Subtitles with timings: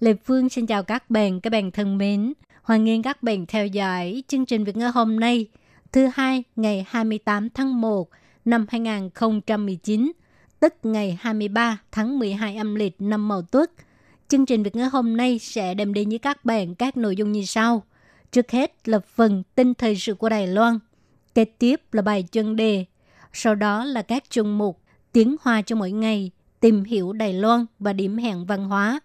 [0.00, 2.32] Lê Phương xin chào các bạn, các bạn thân mến.
[2.62, 5.46] Hoan nghênh các bạn theo dõi chương trình Việt ngữ hôm nay,
[5.92, 8.08] thứ hai ngày 28 tháng 1
[8.44, 10.12] năm 2019,
[10.60, 13.70] tức ngày 23 tháng 12 âm lịch năm Mậu Tuất.
[14.28, 17.32] Chương trình Việt ngữ hôm nay sẽ đem đến với các bạn các nội dung
[17.32, 17.82] như sau.
[18.32, 20.78] Trước hết là phần tin thời sự của Đài Loan,
[21.34, 22.84] kế tiếp là bài chân đề,
[23.32, 24.80] sau đó là các chung mục
[25.12, 26.30] tiếng hoa cho mỗi ngày,
[26.60, 29.00] tìm hiểu Đài Loan và điểm hẹn văn hóa.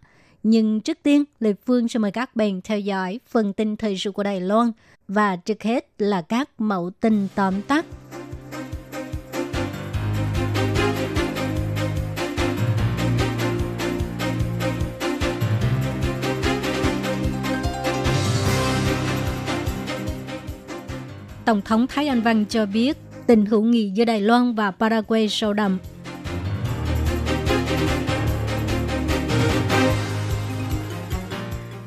[0.47, 4.11] Nhưng trước tiên, Lê Phương sẽ mời các bạn theo dõi phần tin thời sự
[4.11, 4.71] của Đài Loan
[5.07, 7.85] và trước hết là các mẫu tin tóm tắt.
[21.45, 25.29] Tổng thống Thái Anh Văn cho biết tình hữu nghị giữa Đài Loan và Paraguay
[25.29, 25.77] sâu đậm.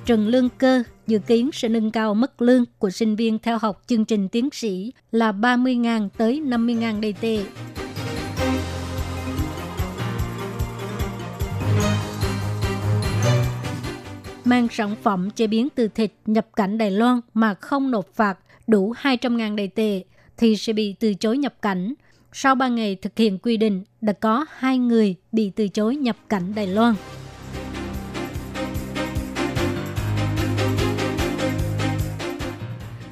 [0.09, 3.83] Trần Lương Cơ dự kiến sẽ nâng cao mức lương của sinh viên theo học
[3.87, 7.45] chương trình tiến sĩ là 30.000 tới 50.000 đầy tệ.
[14.45, 18.39] Mang sản phẩm chế biến từ thịt nhập cảnh Đài Loan mà không nộp phạt
[18.67, 20.03] đủ 200.000 đầy tệ
[20.36, 21.95] thì sẽ bị từ chối nhập cảnh.
[22.33, 26.17] Sau 3 ngày thực hiện quy định, đã có hai người bị từ chối nhập
[26.29, 26.95] cảnh Đài Loan.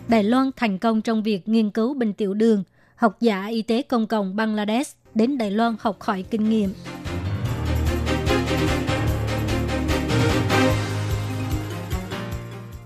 [0.08, 2.62] Đài Loan thành công trong việc nghiên cứu bệnh tiểu đường.
[2.96, 6.70] Học giả y tế công cộng Bangladesh đến Đài Loan học hỏi kinh nghiệm.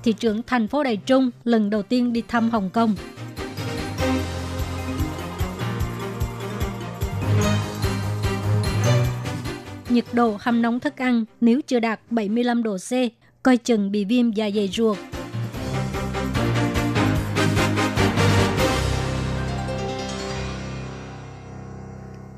[0.02, 2.94] Thị trưởng thành phố Đài Trung lần đầu tiên đi thăm Hồng Kông.
[9.88, 12.92] Nhiệt độ hâm nóng thức ăn nếu chưa đạt 75 độ C,
[13.42, 14.98] coi chừng bị viêm dạ dày ruột.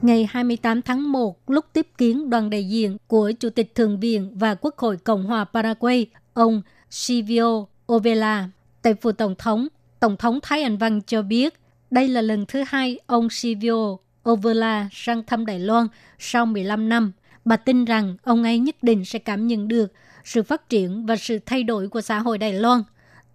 [0.03, 4.31] Ngày 28 tháng 1, lúc tiếp kiến đoàn đại diện của Chủ tịch Thượng viện
[4.35, 8.49] và Quốc hội Cộng hòa Paraguay, ông Silvio Ovela,
[8.83, 9.69] tại phủ Tổng thống,
[10.01, 11.55] Tổng thống Thái Anh Văn cho biết
[11.91, 13.97] đây là lần thứ hai ông Silvio
[14.31, 15.87] Ovela sang thăm Đài Loan
[16.19, 17.13] sau 15 năm.
[17.45, 19.93] Bà tin rằng ông ấy nhất định sẽ cảm nhận được
[20.25, 22.83] sự phát triển và sự thay đổi của xã hội Đài Loan.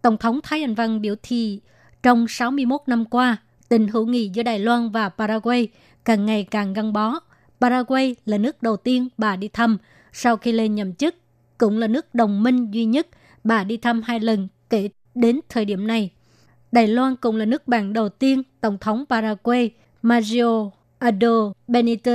[0.01, 1.59] Tổng thống Thái Anh Văn biểu thị
[2.03, 3.37] trong 61 năm qua,
[3.69, 5.69] tình hữu nghị giữa Đài Loan và Paraguay
[6.07, 7.19] càng ngày càng gắn bó.
[7.61, 9.77] Paraguay là nước đầu tiên bà đi thăm
[10.13, 11.15] sau khi lên nhậm chức,
[11.57, 13.07] cũng là nước đồng minh duy nhất
[13.43, 16.11] bà đi thăm hai lần kể đến thời điểm này.
[16.71, 20.69] Đài Loan cũng là nước bạn đầu tiên Tổng thống Paraguay Mario
[20.99, 22.11] Ado Benito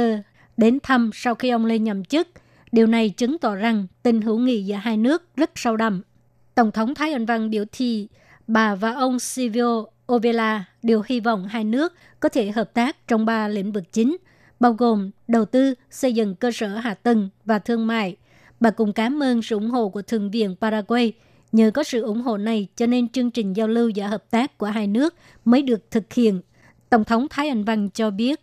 [0.56, 2.28] đến thăm sau khi ông lên nhậm chức.
[2.72, 6.02] Điều này chứng tỏ rằng tình hữu nghị giữa hai nước rất sâu đậm.
[6.54, 8.08] Tổng thống Thái Anh Văn biểu thị
[8.47, 9.84] bà và ông Silvio
[10.15, 14.17] Ovela đều hy vọng hai nước có thể hợp tác trong ba lĩnh vực chính,
[14.61, 18.17] bao gồm đầu tư, xây dựng cơ sở hạ tầng và thương mại.
[18.61, 21.12] Bà cũng cảm ơn sự ủng hộ của Thượng viện Paraguay.
[21.53, 24.59] Nhờ có sự ủng hộ này cho nên chương trình giao lưu và hợp tác
[24.59, 25.15] của hai nước
[25.45, 26.41] mới được thực hiện.
[26.91, 28.41] Tổng thống Thái Anh Văn cho biết.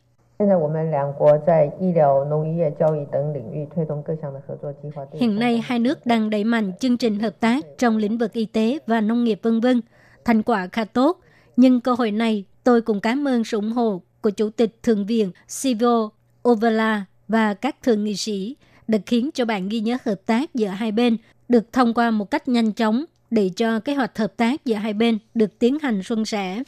[5.19, 8.45] Hiện nay hai nước đang đẩy mạnh chương trình hợp tác trong lĩnh vực y
[8.45, 9.81] tế và nông nghiệp vân vân.
[10.25, 11.19] Thành quả khá tốt,
[11.59, 15.05] nhưng cơ hội này tôi cũng cảm ơn sự ủng hộ của Chủ tịch Thượng
[15.05, 16.09] viện Silvio
[16.49, 18.55] Ovala và các thượng nghị sĩ
[18.87, 21.17] đã khiến cho bản ghi nhớ hợp tác giữa hai bên
[21.49, 24.93] được thông qua một cách nhanh chóng để cho kế hoạch hợp tác giữa hai
[24.93, 26.63] bên được tiến hành suôn sẻ.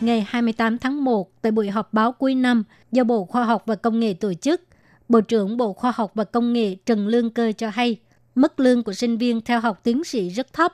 [0.00, 3.74] Ngày 28 tháng 1, tại buổi họp báo cuối năm do Bộ Khoa học và
[3.74, 4.62] Công nghệ tổ chức,
[5.08, 7.96] Bộ trưởng Bộ Khoa học và Công nghệ Trần Lương Cơ cho hay,
[8.34, 10.72] mức lương của sinh viên theo học tiến sĩ rất thấp,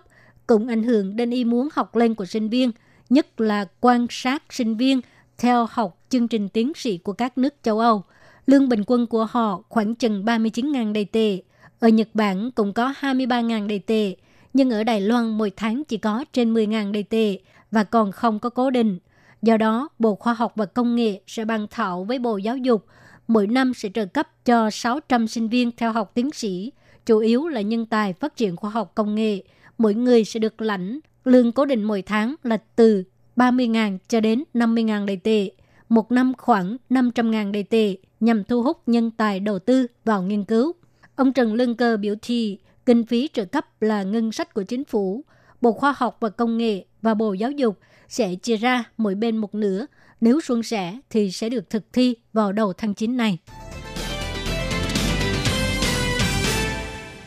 [0.48, 2.70] cũng ảnh hưởng đến ý muốn học lên của sinh viên,
[3.10, 5.00] nhất là quan sát sinh viên
[5.38, 8.02] theo học chương trình tiến sĩ của các nước châu Âu.
[8.46, 11.42] Lương bình quân của họ khoảng chừng 39.000 đầy tệ.
[11.80, 14.16] Ở Nhật Bản cũng có 23.000 đầy tệ,
[14.54, 17.38] nhưng ở Đài Loan mỗi tháng chỉ có trên 10.000 đầy tệ
[17.70, 18.98] và còn không có cố định.
[19.42, 22.86] Do đó, Bộ Khoa học và Công nghệ sẽ bàn thảo với Bộ Giáo dục
[23.28, 26.72] mỗi năm sẽ trợ cấp cho 600 sinh viên theo học tiến sĩ,
[27.06, 29.42] chủ yếu là nhân tài phát triển khoa học công nghệ.
[29.78, 33.04] Mỗi người sẽ được lãnh lương cố định mỗi tháng là từ
[33.36, 35.50] 30.000 cho đến 50.000 đầy tệ,
[35.88, 40.44] một năm khoảng 500.000 đầy tệ nhằm thu hút nhân tài đầu tư vào nghiên
[40.44, 40.72] cứu.
[41.16, 44.84] Ông Trần Lương Cơ biểu thị kinh phí trợ cấp là ngân sách của chính
[44.84, 45.24] phủ,
[45.60, 47.78] Bộ Khoa học và Công nghệ và Bộ Giáo dục
[48.08, 49.86] sẽ chia ra mỗi bên một nửa.
[50.20, 53.38] Nếu suôn sẻ thì sẽ được thực thi vào đầu tháng 9 này.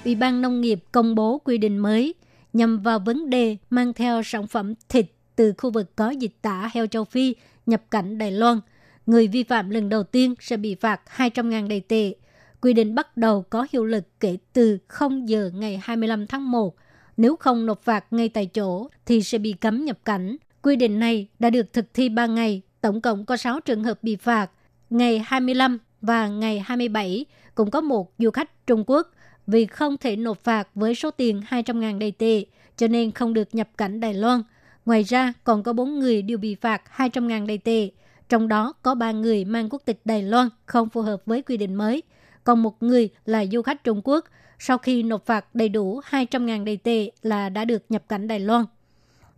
[0.06, 2.15] Ủy ban Nông nghiệp công bố quy định mới
[2.53, 5.06] nhằm vào vấn đề mang theo sản phẩm thịt
[5.36, 8.59] từ khu vực có dịch tả heo châu Phi nhập cảnh Đài Loan.
[9.06, 12.13] Người vi phạm lần đầu tiên sẽ bị phạt 200.000 đầy tệ.
[12.62, 16.75] Quy định bắt đầu có hiệu lực kể từ 0 giờ ngày 25 tháng 1.
[17.18, 20.38] Nếu không nộp phạt ngay tại chỗ thì sẽ bị cấm nhập cảnh.
[20.62, 24.03] Quy định này đã được thực thi 3 ngày, tổng cộng có 6 trường hợp
[24.03, 24.51] bị phạt.
[24.89, 27.25] Ngày 25 và ngày 27
[27.56, 29.12] cũng có một du khách Trung Quốc
[29.51, 32.45] vì không thể nộp phạt với số tiền 200.000 đầy tệ,
[32.77, 34.44] cho nên không được nhập cảnh Đài Loan.
[34.86, 37.89] Ngoài ra, còn có 4 người đều bị phạt 200.000 đầy tệ,
[38.30, 41.57] trong đó có 3 người mang quốc tịch Đài Loan không phù hợp với quy
[41.57, 42.03] định mới.
[42.44, 44.25] Còn một người là du khách Trung Quốc,
[44.59, 48.39] sau khi nộp phạt đầy đủ 200.000 đầy tệ là đã được nhập cảnh Đài
[48.39, 48.65] Loan.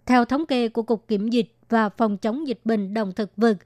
[0.06, 3.58] Theo thống kê của Cục Kiểm dịch và Phòng chống dịch bệnh động thực vật,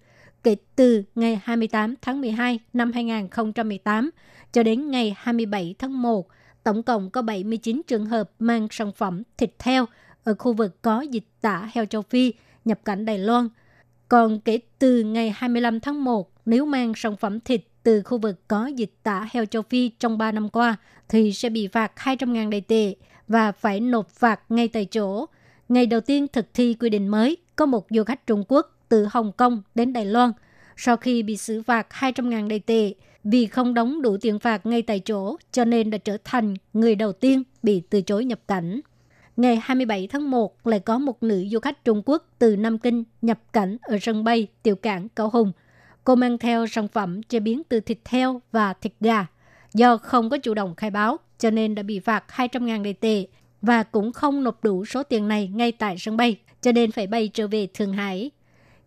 [0.43, 4.09] kể từ ngày 28 tháng 12 năm 2018
[4.53, 6.27] cho đến ngày 27 tháng 1,
[6.67, 9.85] tổng cộng có 79 trường hợp mang sản phẩm thịt heo
[10.23, 12.33] ở khu vực có dịch tả heo châu Phi
[12.65, 13.49] nhập cảnh Đài Loan.
[14.09, 18.47] Còn kể từ ngày 25 tháng 1, nếu mang sản phẩm thịt từ khu vực
[18.47, 20.75] có dịch tả heo châu Phi trong 3 năm qua
[21.09, 22.95] thì sẽ bị phạt 200.000 đại tệ
[23.27, 25.25] và phải nộp phạt ngay tại chỗ.
[25.69, 29.07] Ngày đầu tiên thực thi quy định mới, có một du khách Trung Quốc từ
[29.11, 30.31] Hồng Kông đến Đài Loan.
[30.77, 32.93] Sau khi bị xử phạt 200.000 đại tệ
[33.29, 36.95] vì không đóng đủ tiền phạt ngay tại chỗ, cho nên đã trở thành người
[36.95, 38.79] đầu tiên bị từ chối nhập cảnh.
[39.37, 43.03] Ngày 27 tháng 1 lại có một nữ du khách Trung Quốc từ Nam Kinh
[43.21, 45.51] nhập cảnh ở sân bay tiểu cảng Cao Hùng.
[46.03, 49.25] Cô mang theo sản phẩm chế biến từ thịt heo và thịt gà.
[49.73, 53.27] Do không có chủ động khai báo, cho nên đã bị phạt 200.000 đầy tệ
[53.61, 57.07] và cũng không nộp đủ số tiền này ngay tại sân bay, cho nên phải
[57.07, 58.31] bay trở về Thượng Hải.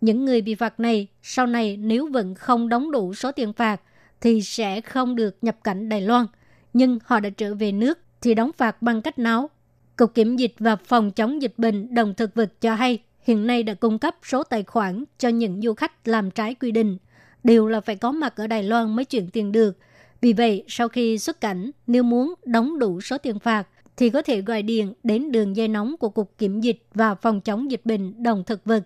[0.01, 3.81] Những người bị phạt này sau này nếu vẫn không đóng đủ số tiền phạt
[4.21, 6.27] thì sẽ không được nhập cảnh Đài Loan.
[6.73, 9.51] Nhưng họ đã trở về nước thì đóng phạt bằng cách nào?
[9.97, 13.63] Cục Kiểm dịch và Phòng chống dịch bệnh đồng thực vật cho hay hiện nay
[13.63, 16.99] đã cung cấp số tài khoản cho những du khách làm trái quy định.
[17.45, 19.79] Đều là phải có mặt ở Đài Loan mới chuyển tiền được.
[20.21, 24.23] Vì vậy, sau khi xuất cảnh, nếu muốn đóng đủ số tiền phạt, thì có
[24.23, 27.81] thể gọi điện đến đường dây nóng của Cục Kiểm dịch và Phòng chống dịch
[27.85, 28.83] bệnh đồng thực vật.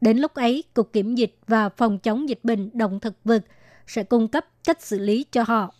[0.00, 3.44] Đến lúc ấy, Cục Kiểm dịch và Phòng chống dịch bệnh động thực vật
[3.86, 5.74] sẽ cung cấp cách xử lý cho họ.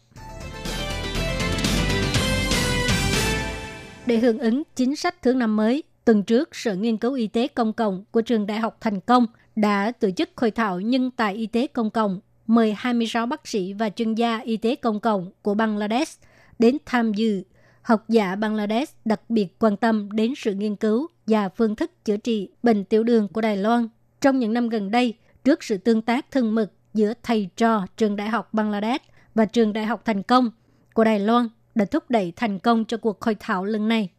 [4.06, 7.48] Để hưởng ứng chính sách thứ năm mới, tuần trước Sở Nghiên cứu Y tế
[7.48, 11.34] Công cộng của Trường Đại học Thành Công đã tổ chức hội thảo nhân tài
[11.34, 15.32] y tế công cộng, mời 26 bác sĩ và chuyên gia y tế công cộng
[15.42, 16.20] của Bangladesh
[16.58, 17.42] đến tham dự.
[17.82, 22.16] Học giả Bangladesh đặc biệt quan tâm đến sự nghiên cứu và phương thức chữa
[22.16, 23.88] trị bệnh tiểu đường của Đài Loan.
[24.20, 25.14] Trong những năm gần đây,
[25.44, 29.04] trước sự tương tác thân mật giữa thầy trò trường đại học Bangladesh
[29.34, 30.50] và trường đại học thành công
[30.94, 34.10] của Đài Loan đã thúc đẩy thành công cho cuộc hội thảo lần này.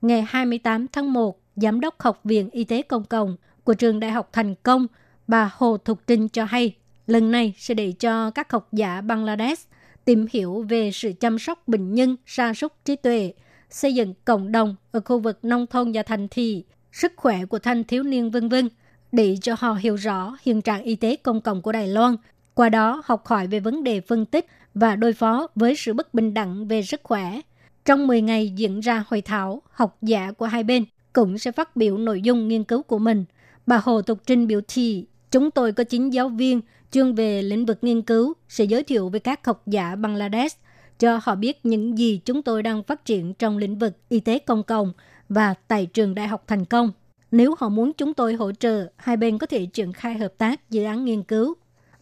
[0.00, 4.10] Ngày 28 tháng 1, Giám đốc Học viện Y tế Công cộng của trường Đại
[4.10, 4.86] học Thành Công,
[5.26, 9.68] bà Hồ Thục Trinh cho hay, lần này sẽ để cho các học giả Bangladesh
[10.04, 13.32] tìm hiểu về sự chăm sóc bệnh nhân sa sút trí tuệ,
[13.70, 17.58] xây dựng cộng đồng ở khu vực nông thôn và thành thị, sức khỏe của
[17.58, 18.68] thanh thiếu niên vân vân
[19.12, 22.16] để cho họ hiểu rõ hiện trạng y tế công cộng của Đài Loan,
[22.54, 26.14] qua đó học hỏi về vấn đề phân tích và đối phó với sự bất
[26.14, 27.40] bình đẳng về sức khỏe.
[27.84, 31.76] Trong 10 ngày diễn ra hội thảo, học giả của hai bên cũng sẽ phát
[31.76, 33.24] biểu nội dung nghiên cứu của mình.
[33.66, 36.60] Bà Hồ Tục Trinh biểu thị, chúng tôi có 9 giáo viên
[36.92, 40.58] chuyên về lĩnh vực nghiên cứu sẽ giới thiệu với các học giả Bangladesh
[40.98, 44.38] cho họ biết những gì chúng tôi đang phát triển trong lĩnh vực y tế
[44.38, 44.92] công cộng
[45.28, 46.92] và tại trường đại học thành công.
[47.32, 50.70] Nếu họ muốn chúng tôi hỗ trợ, hai bên có thể triển khai hợp tác
[50.70, 51.54] dự án nghiên cứu.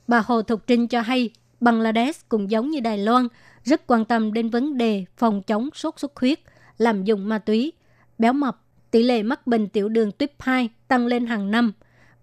[0.09, 3.29] Bà Hồ Thục Trinh cho hay, Bangladesh cũng giống như Đài Loan,
[3.65, 6.41] rất quan tâm đến vấn đề phòng chống sốt xuất huyết,
[6.79, 7.73] làm dụng ma túy,
[8.19, 11.73] béo mập, tỷ lệ mắc bệnh tiểu đường tuyếp 2 tăng lên hàng năm.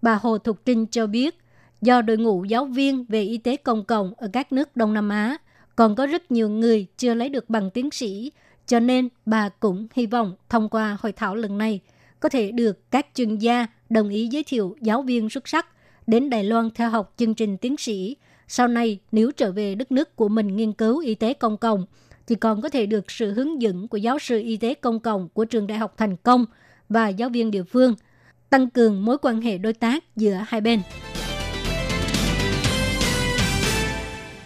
[0.02, 1.38] Bà Hồ Thục Trinh cho biết,
[1.80, 5.08] do đội ngũ giáo viên về y tế công cộng ở các nước Đông Nam
[5.08, 5.36] Á
[5.76, 8.32] còn có rất nhiều người chưa lấy được bằng tiến sĩ,
[8.66, 11.80] cho nên bà cũng hy vọng thông qua hội thảo lần này–
[12.20, 15.66] có thể được các chuyên gia đồng ý giới thiệu giáo viên xuất sắc
[16.06, 18.16] đến Đài Loan theo học chương trình tiến sĩ
[18.48, 21.86] Sau này, nếu trở về đất nước của mình nghiên cứu y tế công cộng,
[22.26, 25.28] thì còn có thể được sự hướng dẫn của giáo sư y tế công cộng
[25.28, 26.44] của trường đại học thành công
[26.88, 27.94] và giáo viên địa phương,
[28.50, 30.80] tăng cường mối quan hệ đối tác giữa hai bên.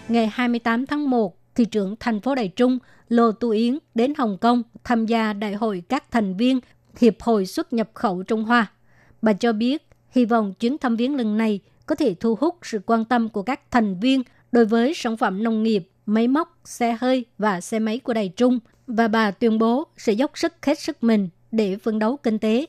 [0.08, 4.38] Ngày 28 tháng 1, thị trưởng thành phố Đài Trung Lô Tu Yến đến Hồng
[4.40, 6.60] Kông tham gia đại hội các thành viên
[6.98, 8.66] Hiệp hội xuất nhập khẩu Trung Hoa.
[9.22, 12.80] Bà cho biết, hy vọng chuyến thăm viếng lần này có thể thu hút sự
[12.86, 14.22] quan tâm của các thành viên
[14.52, 18.28] đối với sản phẩm nông nghiệp, máy móc, xe hơi và xe máy của Đài
[18.28, 22.38] Trung và bà tuyên bố sẽ dốc sức hết sức mình để phấn đấu kinh
[22.38, 22.66] tế.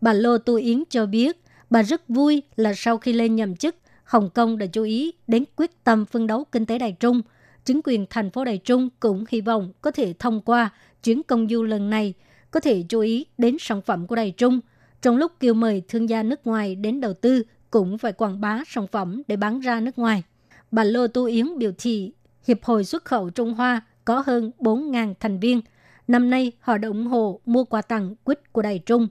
[0.00, 3.76] Bà Lô Tu Yến cho biết, bà rất vui là sau khi lên nhậm chức,
[4.04, 7.22] Hồng Kông đã chú ý đến quyết tâm phấn đấu kinh tế Đài Trung.
[7.64, 10.70] Chính quyền thành phố Đài Trung cũng hy vọng có thể thông qua
[11.02, 12.14] chuyến công du lần này
[12.52, 14.60] có thể chú ý đến sản phẩm của Đài Trung.
[15.02, 18.62] Trong lúc kêu mời thương gia nước ngoài đến đầu tư cũng phải quảng bá
[18.66, 20.22] sản phẩm để bán ra nước ngoài.
[20.70, 22.12] Bà Lô Tu Yến biểu thị
[22.46, 25.60] Hiệp hội xuất khẩu Trung Hoa có hơn 4.000 thành viên.
[26.08, 29.08] Năm nay, họ đã ủng hộ mua quà tặng quýt của Đài Trung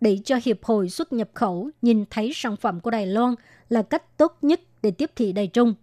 [0.00, 3.34] để cho Hiệp hội xuất nhập khẩu nhìn thấy sản phẩm của Đài Loan
[3.68, 5.74] là cách tốt nhất để tiếp thị Đài Trung.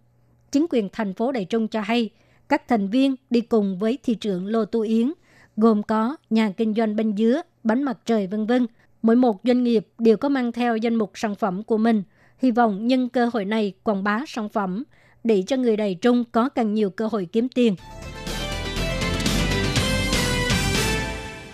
[0.52, 2.10] Chính quyền thành phố Đài Trung cho hay,
[2.50, 5.14] các thành viên đi cùng với thị trưởng Lô Tu Yến,
[5.60, 8.68] gồm có nhà kinh doanh bánh dứa, bánh mặt trời vân vân.
[9.02, 12.04] Mỗi một doanh nghiệp đều có mang theo danh mục sản phẩm của mình–
[12.40, 14.84] hy vọng nhân cơ hội này quảng bá sản phẩm
[15.24, 17.76] để cho người đầy Trung có càng nhiều cơ hội kiếm tiền.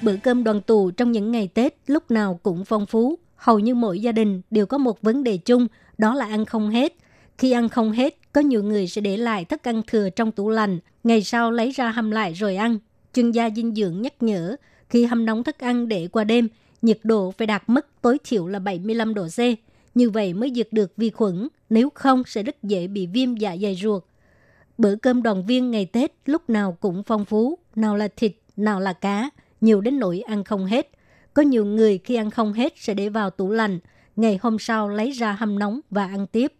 [0.01, 3.15] Bữa cơm đoàn tụ trong những ngày Tết lúc nào cũng phong phú.
[3.35, 6.69] Hầu như mỗi gia đình đều có một vấn đề chung, đó là ăn không
[6.69, 6.93] hết.
[7.37, 10.49] Khi ăn không hết, có nhiều người sẽ để lại thức ăn thừa trong tủ
[10.49, 12.79] lạnh, ngày sau lấy ra hầm lại rồi ăn.
[13.15, 14.55] Chuyên gia dinh dưỡng nhắc nhở,
[14.89, 16.47] khi hâm nóng thức ăn để qua đêm,
[16.81, 19.39] nhiệt độ phải đạt mức tối thiểu là 75 độ C
[19.95, 23.57] như vậy mới diệt được vi khuẩn, nếu không sẽ rất dễ bị viêm dạ
[23.61, 24.03] dày ruột.
[24.77, 28.79] Bữa cơm đoàn viên ngày Tết lúc nào cũng phong phú, nào là thịt, nào
[28.79, 29.29] là cá,
[29.61, 30.89] nhiều đến nỗi ăn không hết.
[31.33, 33.79] Có nhiều người khi ăn không hết sẽ để vào tủ lạnh,
[34.15, 36.53] ngày hôm sau lấy ra hâm nóng và ăn tiếp.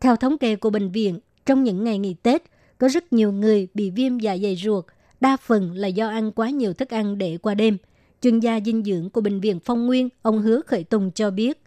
[0.00, 2.42] Theo thống kê của bệnh viện, trong những ngày nghỉ Tết,
[2.78, 4.84] có rất nhiều người bị viêm dạ dày ruột,
[5.20, 7.76] đa phần là do ăn quá nhiều thức ăn để qua đêm.
[8.22, 11.62] Chuyên gia dinh dưỡng của Bệnh viện Phong Nguyên, ông Hứa Khởi Tùng cho biết,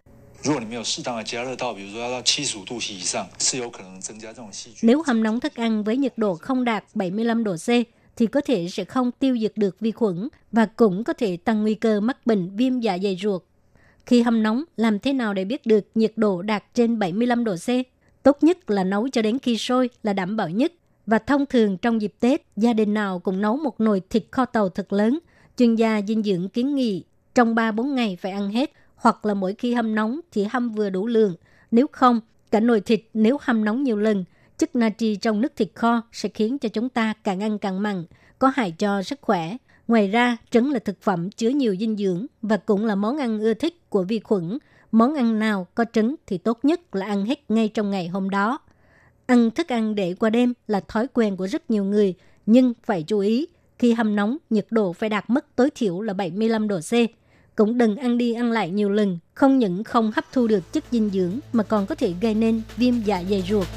[4.81, 7.69] nếu hâm nóng thức ăn với nhiệt độ không đạt 75 độ C,
[8.15, 11.61] thì có thể sẽ không tiêu diệt được vi khuẩn và cũng có thể tăng
[11.61, 13.41] nguy cơ mắc bệnh viêm dạ dày ruột.
[14.05, 17.55] Khi hâm nóng, làm thế nào để biết được nhiệt độ đạt trên 75 độ
[17.55, 17.69] C?
[18.23, 20.73] Tốt nhất là nấu cho đến khi sôi là đảm bảo nhất.
[21.05, 24.45] Và thông thường trong dịp Tết, gia đình nào cũng nấu một nồi thịt kho
[24.45, 25.19] tàu thật lớn.
[25.57, 27.03] Chuyên gia dinh dưỡng kiến nghị
[27.35, 30.89] trong 3-4 ngày phải ăn hết hoặc là mỗi khi hâm nóng thì hâm vừa
[30.89, 31.35] đủ lượng.
[31.71, 34.23] Nếu không, cả nồi thịt nếu hâm nóng nhiều lần,
[34.57, 38.05] chất natri trong nước thịt kho sẽ khiến cho chúng ta càng ăn càng mặn,
[38.39, 39.57] có hại cho sức khỏe.
[39.87, 43.39] Ngoài ra, trứng là thực phẩm chứa nhiều dinh dưỡng và cũng là món ăn
[43.39, 44.57] ưa thích của vi khuẩn.
[44.91, 48.29] Món ăn nào có trứng thì tốt nhất là ăn hết ngay trong ngày hôm
[48.29, 48.59] đó.
[49.31, 52.13] Ăn thức ăn để qua đêm là thói quen của rất nhiều người,
[52.45, 53.47] nhưng phải chú ý,
[53.79, 56.93] khi hâm nóng, nhiệt độ phải đạt mức tối thiểu là 75 độ C
[57.55, 60.83] cũng đừng ăn đi ăn lại nhiều lần, không những không hấp thu được chất
[60.91, 63.67] dinh dưỡng mà còn có thể gây nên viêm dạ dày ruột.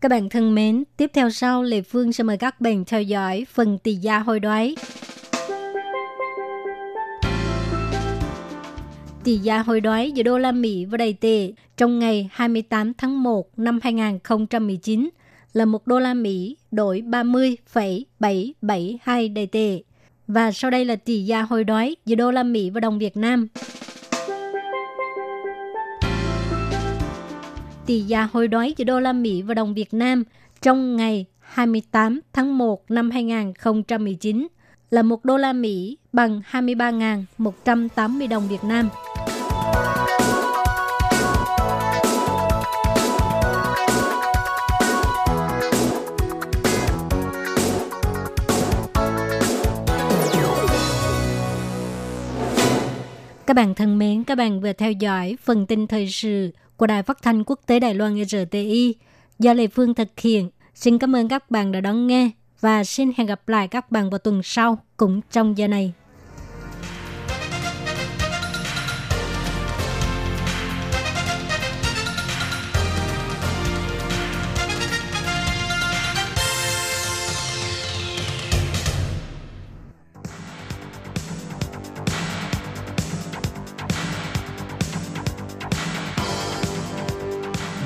[0.00, 3.46] Các bạn thân mến, tiếp theo sau Lê Phương sẽ mời các bạn theo dõi
[3.52, 4.76] phần tỷ giá hối đoái.
[9.24, 13.22] tỷ giá hối đoái giữa đô la Mỹ và đầy tệ trong ngày 28 tháng
[13.22, 15.10] 1 năm 2019
[15.52, 19.82] là một đô la Mỹ đổi 30,772 đầy tệ.
[20.26, 23.16] Và sau đây là tỷ giá hối đoái giữa đô la Mỹ và đồng Việt
[23.16, 23.48] Nam.
[27.90, 30.24] Tỷ giá hối đoái giữa đô la Mỹ và đồng Việt Nam
[30.62, 34.48] trong ngày 28 tháng 1 năm 2019
[34.90, 38.88] là một đô la Mỹ bằng 23.180 đồng Việt Nam.
[53.46, 56.50] Các bạn thân mến, các bạn vừa theo dõi phần tin thời sự
[56.80, 58.94] của Đài Phát thanh Quốc tế Đài Loan RTI
[59.38, 60.50] do Lê Phương thực hiện.
[60.74, 64.10] Xin cảm ơn các bạn đã đón nghe và xin hẹn gặp lại các bạn
[64.10, 65.92] vào tuần sau cũng trong giờ này.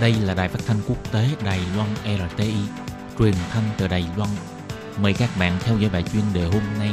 [0.04, 2.54] Đây là đài phát thanh quốc tế Đài Loan RTI,
[3.18, 4.30] truyền thanh từ Đài Loan.
[5.02, 6.90] Mời các bạn theo dõi bài chuyên đề hôm nay.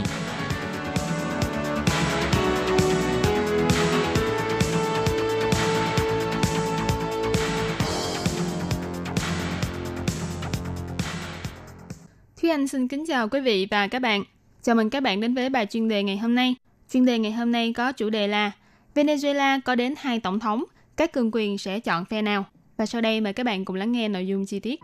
[12.41, 14.23] Thúy Anh xin kính chào quý vị và các bạn.
[14.61, 16.55] Chào mừng các bạn đến với bài chuyên đề ngày hôm nay.
[16.93, 18.51] Chuyên đề ngày hôm nay có chủ đề là
[18.95, 20.63] Venezuela có đến hai tổng thống,
[20.97, 22.45] các cường quyền sẽ chọn phe nào?
[22.81, 24.79] Và sau đây mời các bạn cùng lắng nghe nội dung chi tiết.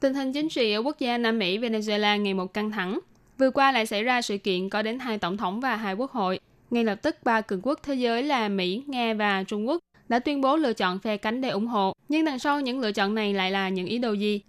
[0.00, 2.98] Tình hình chính trị ở quốc gia Nam Mỹ Venezuela ngày một căng thẳng.
[3.38, 6.10] Vừa qua lại xảy ra sự kiện có đến hai tổng thống và hai quốc
[6.10, 6.40] hội.
[6.70, 9.78] Ngay lập tức ba cường quốc thế giới là Mỹ, Nga và Trung Quốc
[10.08, 11.92] đã tuyên bố lựa chọn phe cánh để ủng hộ.
[12.08, 14.40] Nhưng đằng sau những lựa chọn này lại là những ý đồ gì?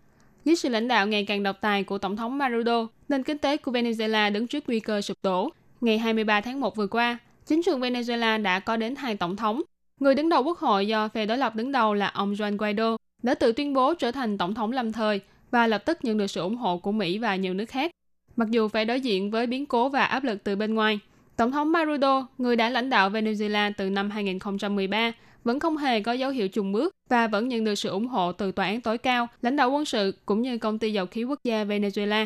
[0.45, 3.57] Dưới sự lãnh đạo ngày càng độc tài của Tổng thống Maduro, nền kinh tế
[3.57, 5.51] của Venezuela đứng trước nguy cơ sụp đổ.
[5.81, 9.61] Ngày 23 tháng 1 vừa qua, chính trường Venezuela đã có đến hai tổng thống.
[9.99, 12.97] Người đứng đầu quốc hội do phe đối lập đứng đầu là ông Juan Guaido
[13.23, 16.27] đã tự tuyên bố trở thành tổng thống lâm thời và lập tức nhận được
[16.27, 17.91] sự ủng hộ của Mỹ và nhiều nước khác.
[18.35, 20.99] Mặc dù phải đối diện với biến cố và áp lực từ bên ngoài,
[21.37, 25.11] Tổng thống Maduro, người đã lãnh đạo Venezuela từ năm 2013,
[25.43, 28.31] vẫn không hề có dấu hiệu trùng bước và vẫn nhận được sự ủng hộ
[28.31, 31.23] từ tòa án tối cao, lãnh đạo quân sự cũng như công ty dầu khí
[31.23, 32.25] quốc gia Venezuela.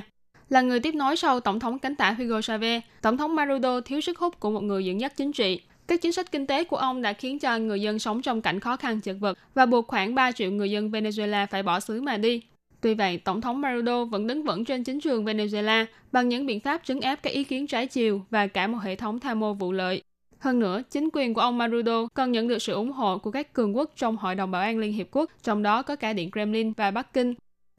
[0.49, 4.01] Là người tiếp nối sau Tổng thống cánh tả Hugo Chavez, Tổng thống Maduro thiếu
[4.01, 5.61] sức hút của một người dẫn dắt chính trị.
[5.87, 8.59] Các chính sách kinh tế của ông đã khiến cho người dân sống trong cảnh
[8.59, 12.01] khó khăn chật vật và buộc khoảng 3 triệu người dân Venezuela phải bỏ xứ
[12.01, 12.41] mà đi.
[12.81, 16.59] Tuy vậy, Tổng thống Maduro vẫn đứng vững trên chính trường Venezuela bằng những biện
[16.59, 19.53] pháp trấn áp các ý kiến trái chiều và cả một hệ thống tham mô
[19.53, 20.01] vụ lợi.
[20.39, 23.53] Hơn nữa, chính quyền của ông Maduro còn nhận được sự ủng hộ của các
[23.53, 26.31] cường quốc trong Hội đồng Bảo an Liên Hiệp Quốc, trong đó có cả Điện
[26.31, 27.33] Kremlin và Bắc Kinh.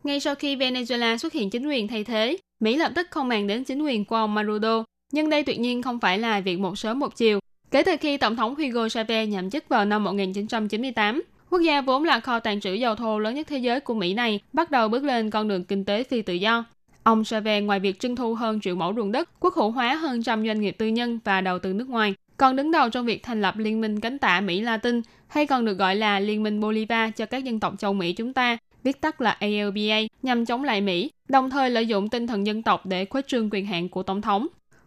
[0.04, 3.46] Ngay sau khi Venezuela xuất hiện chính quyền thay thế, Mỹ lập tức không màng
[3.46, 4.84] đến chính quyền của ông Maduro.
[5.12, 7.40] Nhưng đây tuyệt nhiên không phải là việc một sớm một chiều.
[7.70, 12.04] Kể từ khi Tổng thống Hugo Chavez nhậm chức vào năm 1998, quốc gia vốn
[12.04, 14.88] là kho tàng trữ dầu thô lớn nhất thế giới của Mỹ này bắt đầu
[14.88, 16.64] bước lên con đường kinh tế phi tự do.
[17.02, 20.22] Ông Chavez ngoài việc trưng thu hơn triệu mẫu ruộng đất, quốc hữu hóa hơn
[20.22, 23.22] trăm doanh nghiệp tư nhân và đầu tư nước ngoài, còn đứng đầu trong việc
[23.22, 26.60] thành lập Liên minh cánh tả Mỹ Latin, hay còn được gọi là Liên minh
[26.60, 30.64] Bolivar cho các dân tộc châu Mỹ chúng ta, viết tắt là ALBA, nhằm chống
[30.64, 33.88] lại Mỹ, đồng thời lợi dụng tinh thần dân tộc để khuếch trương quyền hạn
[33.88, 34.46] của Tổng thống.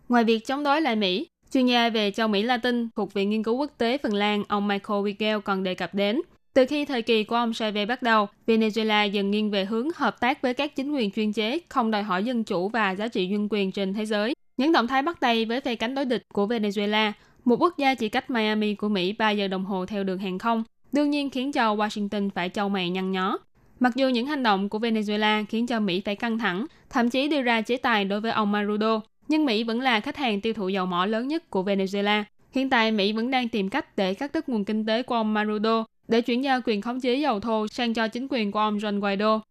[0.09, 3.43] Ngoài việc chống đối lại Mỹ, chuyên gia về châu Mỹ Latin thuộc Viện Nghiên
[3.43, 6.21] cứu Quốc tế Phần Lan, ông Michael Wigel còn đề cập đến.
[6.53, 10.19] Từ khi thời kỳ của ông Chavez bắt đầu, Venezuela dần nghiêng về hướng hợp
[10.19, 13.27] tác với các chính quyền chuyên chế, không đòi hỏi dân chủ và giá trị
[13.27, 14.33] nhân quyền trên thế giới.
[14.57, 17.11] Những động thái bắt tay với phe cánh đối địch của Venezuela
[17.45, 20.39] một quốc gia chỉ cách Miami của Mỹ 3 giờ đồng hồ theo đường hàng
[20.39, 23.37] không, đương nhiên khiến cho Washington phải châu mày nhăn nhó.
[23.83, 27.27] Mặc dù những hành động của Venezuela khiến cho Mỹ phải căng thẳng, thậm chí
[27.27, 30.53] đưa ra chế tài đối với ông Maduro, nhưng Mỹ vẫn là khách hàng tiêu
[30.53, 32.23] thụ dầu mỏ lớn nhất của Venezuela.
[32.51, 35.33] Hiện tại Mỹ vẫn đang tìm cách để cắt đứt nguồn kinh tế của ông
[35.33, 38.77] Maduro để chuyển giao quyền khống chế dầu thô sang cho chính quyền của ông
[38.77, 39.41] Juan Guaido.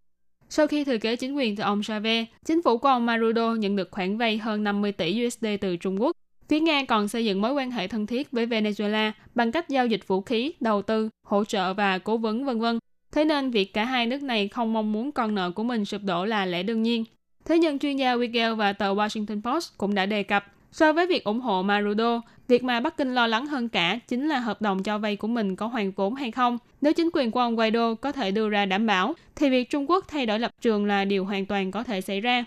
[0.49, 3.77] Sau khi thừa kế chính quyền từ ông Chavez, chính phủ của ông Maduro nhận
[3.77, 6.17] được khoản vay hơn 50 tỷ USD từ Trung Quốc
[6.49, 9.87] Phía Nga còn xây dựng mối quan hệ thân thiết với Venezuela bằng cách giao
[9.87, 12.79] dịch vũ khí, đầu tư, hỗ trợ và cố vấn vân vân.
[13.13, 16.03] Thế nên việc cả hai nước này không mong muốn con nợ của mình sụp
[16.05, 17.05] đổ là lẽ đương nhiên.
[17.45, 21.07] Thế nhưng chuyên gia Wigel và tờ Washington Post cũng đã đề cập, so với
[21.07, 24.63] việc ủng hộ Maduro, việc mà Bắc Kinh lo lắng hơn cả chính là hợp
[24.63, 26.59] đồng cho vay của mình có hoàn vốn hay không.
[26.81, 29.91] Nếu chính quyền của ông Guaido có thể đưa ra đảm bảo, thì việc Trung
[29.91, 32.45] Quốc thay đổi lập trường là điều hoàn toàn có thể xảy ra.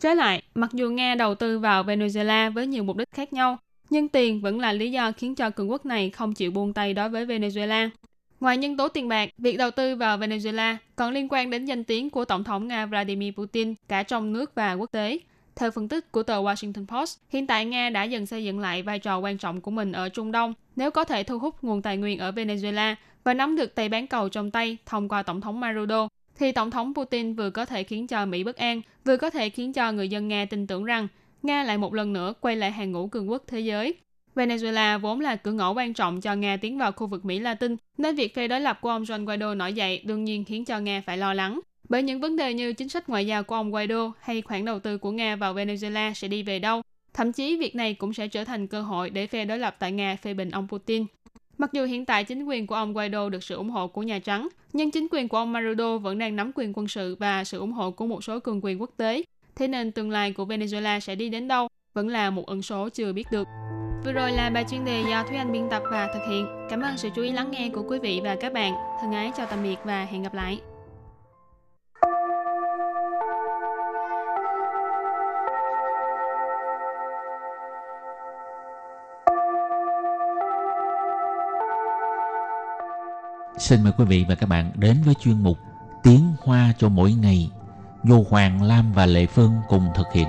[0.00, 3.58] Trái lại, mặc dù Nga đầu tư vào Venezuela với nhiều mục đích khác nhau,
[3.90, 6.94] nhưng tiền vẫn là lý do khiến cho cường quốc này không chịu buông tay
[6.94, 7.88] đối với Venezuela.
[8.44, 11.84] Ngoài nhân tố tiền bạc, việc đầu tư vào Venezuela còn liên quan đến danh
[11.84, 15.18] tiếng của Tổng thống Nga Vladimir Putin cả trong nước và quốc tế.
[15.56, 18.82] Theo phân tích của tờ Washington Post, hiện tại Nga đã dần xây dựng lại
[18.82, 21.82] vai trò quan trọng của mình ở Trung Đông nếu có thể thu hút nguồn
[21.82, 25.40] tài nguyên ở Venezuela và nắm được tay bán cầu trong tay thông qua Tổng
[25.40, 29.16] thống Maduro thì Tổng thống Putin vừa có thể khiến cho Mỹ bất an, vừa
[29.16, 31.08] có thể khiến cho người dân Nga tin tưởng rằng
[31.42, 33.94] Nga lại một lần nữa quay lại hàng ngũ cường quốc thế giới.
[34.34, 37.76] Venezuela vốn là cửa ngõ quan trọng cho Nga tiến vào khu vực Mỹ Latin,
[37.98, 40.78] nên việc phe đối lập của ông Juan Guaido nổi dậy đương nhiên khiến cho
[40.78, 41.60] Nga phải lo lắng.
[41.88, 44.78] Bởi những vấn đề như chính sách ngoại giao của ông Guaido hay khoản đầu
[44.78, 46.82] tư của Nga vào Venezuela sẽ đi về đâu,
[47.14, 49.92] thậm chí việc này cũng sẽ trở thành cơ hội để phe đối lập tại
[49.92, 51.06] Nga phê bình ông Putin.
[51.58, 54.18] Mặc dù hiện tại chính quyền của ông Guaido được sự ủng hộ của Nhà
[54.18, 57.58] Trắng, nhưng chính quyền của ông Maduro vẫn đang nắm quyền quân sự và sự
[57.58, 59.22] ủng hộ của một số cường quyền quốc tế.
[59.56, 62.88] Thế nên tương lai của Venezuela sẽ đi đến đâu vẫn là một ẩn số
[62.88, 63.46] chưa biết được.
[64.04, 66.46] Vừa rồi là bài chuyên đề do Thúy Anh biên tập và thực hiện.
[66.70, 68.74] Cảm ơn sự chú ý lắng nghe của quý vị và các bạn.
[69.00, 70.60] Thân ái chào tạm biệt và hẹn gặp lại.
[83.58, 85.58] Xin mời quý vị và các bạn đến với chuyên mục
[86.02, 87.50] Tiếng Hoa cho mỗi ngày,
[88.04, 90.28] do Hoàng Lam và Lệ Phương cùng thực hiện.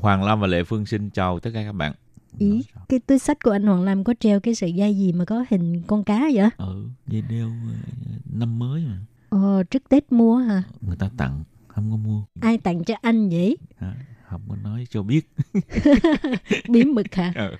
[0.00, 1.92] Hoàng Lam và Lệ Phương xin chào tất cả các bạn.
[2.38, 5.24] Ý, cái túi sách của anh Hoàng Lam có treo cái sợi dây gì mà
[5.24, 6.48] có hình con cá vậy?
[6.56, 7.74] Ừ, dây đeo ờ,
[8.32, 8.98] năm mới mà.
[9.28, 10.62] Ồ, trước Tết mua hả?
[10.80, 12.22] Người ta tặng, không có mua.
[12.40, 13.56] Ai tặng cho anh vậy?
[13.78, 13.94] Hả?
[14.30, 15.28] Không có nói cho biết.
[16.68, 17.32] Bí mật hả?
[17.36, 17.56] Ừ.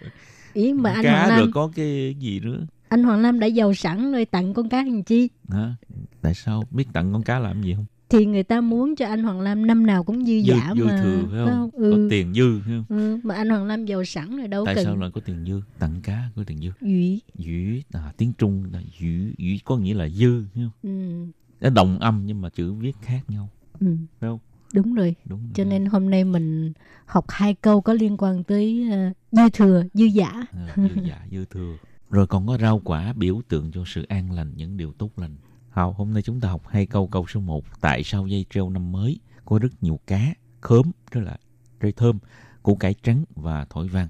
[0.53, 2.67] Ý mà anh Cá Hoàng Lam, rồi có cái gì nữa.
[2.89, 5.29] anh Hoàng Lam đã giàu sẵn rồi tặng con cá làm chi?
[5.49, 5.75] Hả?
[6.23, 7.87] Tại sao biết tặng con cá làm gì không?
[8.09, 10.85] Thì người ta muốn cho anh Hoàng Lam năm nào cũng dư Dư, giả dư
[10.85, 11.01] mà.
[11.03, 11.71] thừa phải không?
[11.73, 11.91] Ừ.
[11.93, 12.99] Có tiền dư phải không?
[12.99, 13.19] ừ.
[13.23, 15.61] Mà anh Hoàng Lam giàu sẵn rồi đâu Tại cần sao lại có tiền dư?
[15.79, 16.71] Tặng cá có tiền dư.
[16.81, 17.21] dụy.
[17.35, 20.71] Dữ, à, tiếng Trung là dữ, dữ có nghĩa là dư, phải không?
[20.83, 21.27] Ừ.
[21.61, 23.49] Nó đồng âm nhưng mà chữ viết khác nhau,
[23.81, 23.87] Ừ.
[24.21, 24.39] phải không?
[24.75, 25.15] Đúng rồi.
[25.25, 25.41] Đúng.
[25.41, 25.51] rồi.
[25.55, 26.73] Cho nên hôm nay mình
[27.07, 30.45] học hai câu có liên quan tới ờ, dư thừa, dư giả.
[30.53, 31.77] À, dư dạ, dư thừa.
[32.11, 35.37] Rồi còn có rau quả biểu tượng cho sự an lành, những điều tốt lành.
[35.70, 37.08] Hào, hôm nay chúng ta học hai câu.
[37.08, 41.22] Câu số 1, tại sao dây treo năm mới có rất nhiều cá, khóm, rất
[41.22, 41.38] là
[41.80, 42.20] rơi thơm,
[42.64, 44.08] củ cải trắng và thỏi vàng.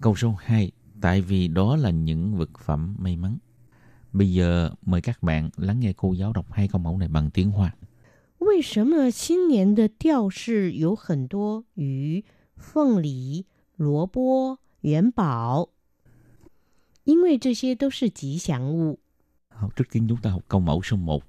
[0.00, 3.38] Câu số 2, tại vì đó là những vật phẩm may mắn.
[4.12, 7.30] Bây giờ mời các bạn lắng nghe cô giáo đọc hai câu mẫu này bằng
[7.30, 7.74] tiếng Hoa.
[8.38, 12.24] 为什么新年的吊饰有很多鱼、
[12.56, 13.44] 凤梨、
[13.76, 15.68] 萝卜、元宝？
[17.04, 18.98] 因为这些都是吉祥物。
[19.55, 21.23] Học trước tiên chúng ta học câu mẫu số 1.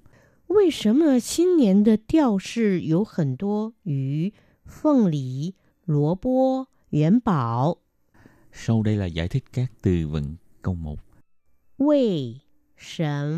[0.49, 4.29] Vì sao xin niên de điệu sư có hẳn đô yu,
[4.67, 5.53] phượng lý,
[5.85, 7.75] lúa bố, yuan bảo?
[8.53, 10.99] Sau đây là giải thích các từ vựng câu 1.
[11.77, 12.35] Vì
[12.77, 13.29] sao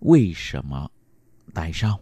[0.00, 0.62] Vì sao
[1.54, 2.00] Tại sao?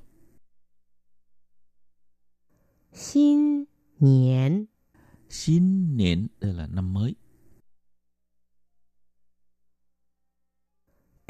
[2.92, 3.64] Xin
[4.00, 4.64] niên
[5.28, 7.14] Xin niên đây là năm mới.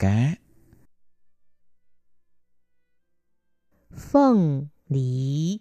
[0.00, 0.34] cá.
[3.96, 5.60] Phượng lý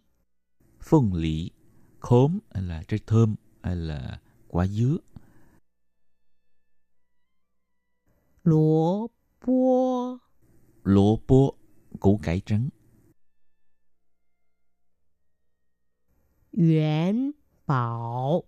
[0.84, 1.52] Phượng lý
[2.00, 4.98] Khóm hay là trái thơm hay là quả dứa.
[8.44, 9.08] Lúa
[9.46, 10.18] bố
[10.84, 11.56] Lúa bố
[12.00, 12.70] Củ cải trắng.
[16.52, 17.32] Yuan
[17.68, 18.44] bảo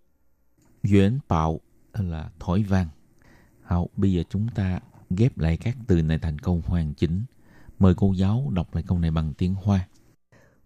[0.91, 1.59] Yuan bảo
[1.93, 2.87] là thỏi vàng.
[3.61, 4.79] Hậu bây giờ chúng ta
[5.10, 7.22] ghép lại các từ này thành câu hoàn chỉnh.
[7.78, 9.88] Mời cô giáo đọc lại câu này bằng tiếng Hoa.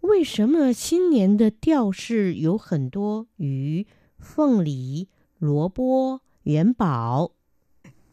[0.00, 3.86] 为什么新年的吊饰有很多鱼、
[4.18, 7.30] 凤梨、萝卜、元宝？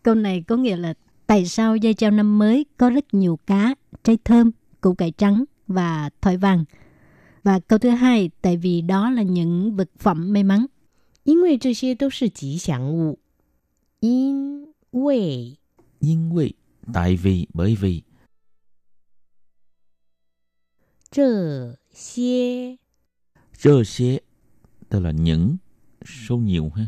[0.04, 0.94] Câu này có nghĩa là
[1.28, 5.44] tại sao dây treo năm mới có rất nhiều cá, trái thơm, củ cải trắng
[5.68, 6.66] và thỏi vàng.
[7.44, 10.68] Và câu thứ hai, tại vì đó là những vật phẩm may mắn.
[11.24, 13.20] 因为这些都是吉祥物。
[14.00, 15.58] 因为
[16.02, 16.54] Nhưng vì,
[16.94, 18.04] tại vì, bởi vì,
[21.10, 22.78] 这些
[23.58, 24.20] chơ xế,
[24.90, 25.58] tức là những,
[26.06, 26.88] số nhiều ha.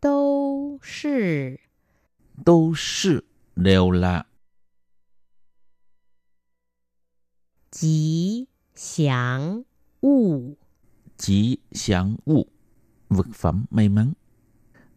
[0.00, 1.58] 都是
[2.44, 3.24] Tô sự
[3.56, 4.26] đều là
[7.70, 9.64] 吉祥
[10.02, 10.56] 物。
[11.18, 12.46] chỉ sáng物,
[13.08, 14.12] vật phẩm may mắn.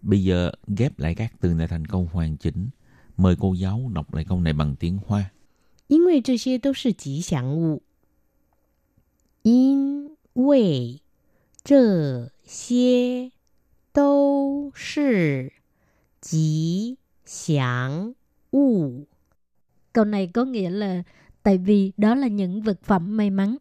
[0.04, 2.70] Bây giờ ghép lại các từ này thành câu hoàn chỉnh.
[3.18, 5.32] Mời cô giáo đọc lại câu này bằng tiếng Hoa.
[5.88, 7.82] 因为这些都是吉祥物。
[9.42, 11.02] 因为
[11.64, 13.32] 这些
[13.92, 15.52] 都是
[16.22, 18.14] 吉祥
[18.52, 19.08] 物。
[19.94, 21.04] Câu này có nghĩa là
[21.44, 23.58] tại vì đó là những vật phẩm may mắn.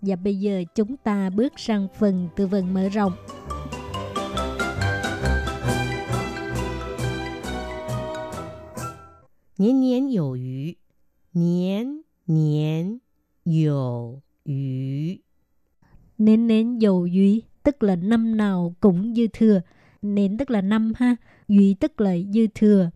[0.00, 3.12] Và bây giờ chúng ta bước sang phần từ vựng mở rộng.
[9.58, 10.76] 年年有余，
[11.32, 13.00] 年年
[13.44, 15.20] 有余。
[16.18, 19.60] Nên nến dầu duy tức là năm nào cũng dư thừa.
[20.02, 21.16] Nên tức là năm ha.
[21.48, 22.90] Duy tức là dư thừa.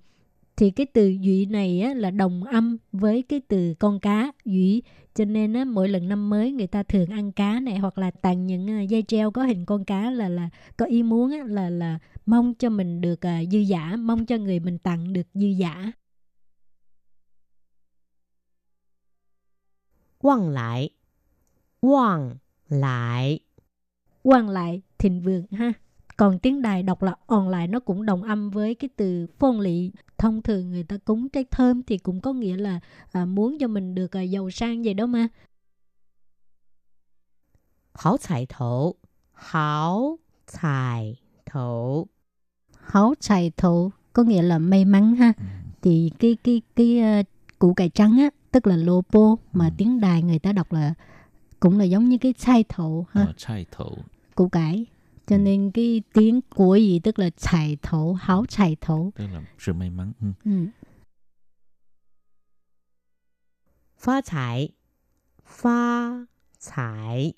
[0.58, 4.82] thì cái từ dụy này á, là đồng âm với cái từ con cá dụy
[5.14, 8.10] cho nên á, mỗi lần năm mới người ta thường ăn cá này hoặc là
[8.10, 11.38] tặng những à, dây treo có hình con cá là là có ý muốn á,
[11.46, 15.26] là là mong cho mình được à, dư giả mong cho người mình tặng được
[15.34, 15.92] dư giả
[20.23, 20.89] Quang lại.
[21.81, 22.35] Quang
[22.69, 23.39] lại.
[24.21, 25.73] Quang lại, thịnh vượng ha.
[26.17, 29.59] Còn tiếng Đài đọc là on lại nó cũng đồng âm với cái từ phong
[29.59, 29.91] lị.
[30.17, 32.79] Thông thường người ta cúng trái thơm thì cũng có nghĩa là
[33.11, 35.27] à, muốn cho mình được à, giàu sang vậy đó mà.
[37.93, 38.95] Hảo thải thổ.
[39.33, 42.07] Hảo thải thổ.
[42.77, 45.33] Hảo thải thổ có nghĩa là may mắn ha.
[45.37, 45.43] Ừ.
[45.81, 47.25] Thì cái cái cái uh,
[47.59, 49.71] củ cải trắng á tức là lô lobo mà ừ.
[49.77, 50.93] tiếng đài người ta đọc là
[51.59, 53.97] cũng là giống như cái chai thầu ha ờ, chai thầu
[54.35, 54.85] củ cải
[55.27, 55.39] cho ừ.
[55.39, 59.73] nên cái tiếng của gì tức là chải thấu háo chải thấu tức là sự
[59.73, 60.27] may mắn ừ.
[60.45, 60.67] ừ.
[63.97, 64.69] phá chải
[65.45, 66.11] phá
[66.59, 67.33] chải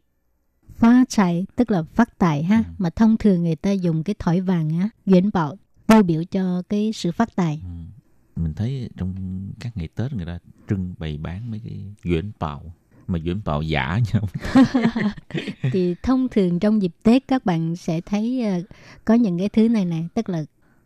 [0.75, 2.63] phá chải tức là phát tài ha ừ.
[2.77, 5.55] mà thông thường người ta dùng cái thỏi vàng á duyên bảo
[5.87, 8.01] tiêu biểu cho cái sự phát tài ừ.
[8.35, 9.15] Mình thấy trong
[9.59, 12.73] các ngày Tết người ta trưng bày bán mấy cái duyễn bạo
[13.07, 14.27] mà duyễn bạo giả nhau.
[15.71, 18.61] thì thông thường trong dịp Tết các bạn sẽ thấy ờ,
[19.05, 20.43] có những cái thứ này nè tức là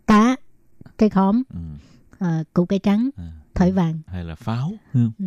[0.08, 0.36] cá
[0.98, 1.60] cây khóm Ừ.
[2.20, 3.32] ờ, củ cây trắng À.
[3.56, 4.74] thỏi vàng Hay là pháo.
[4.94, 5.10] Ừ.
[5.20, 5.26] Ừ.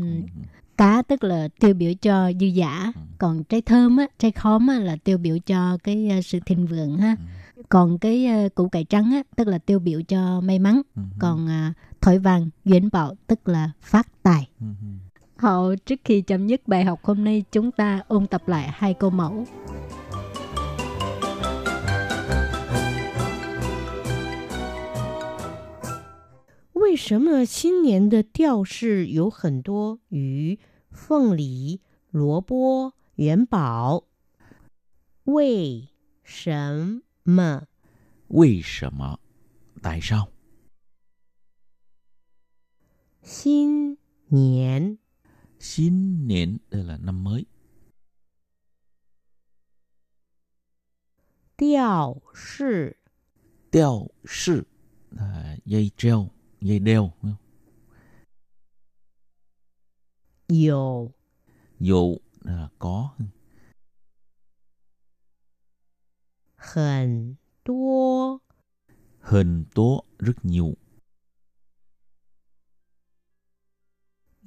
[0.76, 3.00] cá tức là tiêu biểu cho dư giả Ừ.
[3.18, 6.66] còn trái thơm á trái khóm á là tiêu biểu cho cái ờ, sự thịnh
[6.66, 7.24] vượng ha Ừ
[7.69, 11.01] còn cái ờ, củ cải trắng á tức là tiêu biểu cho may mắn Ừ.
[11.19, 14.65] còn à, thỏi vàng duyên bảo tức là phát tài Ừ.
[14.81, 14.87] Ừ.
[15.37, 18.93] Hậu, trước khi chấm dứt bài học hôm nay, chúng ta ôn tập lại hai
[18.93, 19.45] câu mẫu.
[26.73, 30.59] 为什么新年的吊饰有很多鱼、
[30.89, 34.03] 凤梨、萝卜、元宝？
[35.25, 35.89] 为
[36.23, 37.01] 什么
[38.29, 39.17] Vì sao?
[39.81, 40.27] Tại sao?
[43.23, 43.97] 新
[44.29, 44.97] 年
[45.59, 47.45] Xin niệm đây là năm mới.
[51.57, 52.95] 吊饰
[53.71, 54.65] Đeo sự
[55.11, 56.29] là dây treo,
[56.61, 57.11] dây đeo.
[57.21, 57.47] đúng không?
[60.47, 61.11] 有
[61.79, 63.15] Dụ là có.
[66.62, 68.40] Hẳn tố
[69.20, 70.74] Hẳn tố rất nhiều.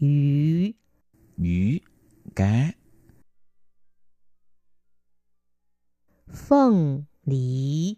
[0.02, 0.72] Yu
[1.38, 1.80] Yu
[2.36, 2.72] cá.
[6.28, 7.98] Phượng lý.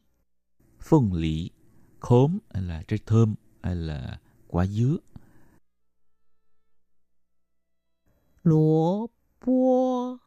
[0.79, 1.51] Phượng lý
[1.99, 4.97] Khóm hay là trái thơm hay là quả dứa.
[8.43, 9.07] Lúa
[9.45, 10.17] bố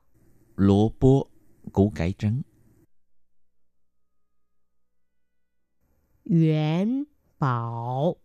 [0.56, 1.28] Lúa bố
[1.72, 2.42] củ cải trắng.
[6.29, 7.05] 元
[7.39, 8.15] 宝。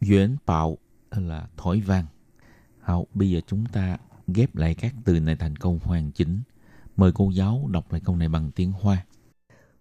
[0.00, 0.78] duyễn bạo
[1.10, 2.06] hay là thỏi vàng.
[2.80, 6.40] Hảo, bây giờ chúng ta ghép lại các từ này thành câu hoàn chỉnh.
[6.96, 9.04] Mời cô giáo đọc lại câu này bằng tiếng Hoa.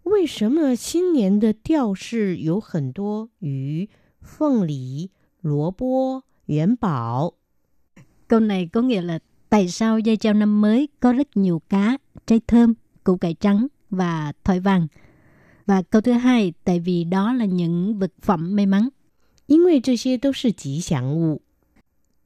[0.03, 7.33] 为什么新年的吊饰有很多鱼、凤梨、萝卜、元宝？
[8.27, 11.97] Câu này có nghĩa là tại sao dây treo năm mới có rất nhiều cá,
[12.25, 14.87] trái thơm, củ cải trắng và thỏi vàng.
[15.65, 18.89] Và câu thứ hai, tại vì đó là những vật phẩm may mắn.
[19.47, 21.41] 因为这些都是吉祥物。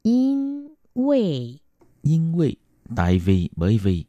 [0.02, 1.60] 因为
[2.02, 2.56] Nhưng vì,
[2.94, 4.06] tại vì, bởi vì,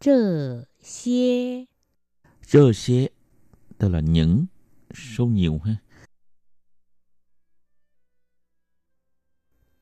[0.00, 1.66] 这些
[2.44, 3.08] chơ xế,
[3.78, 4.46] tức là những,
[4.94, 5.76] số nhiều ha.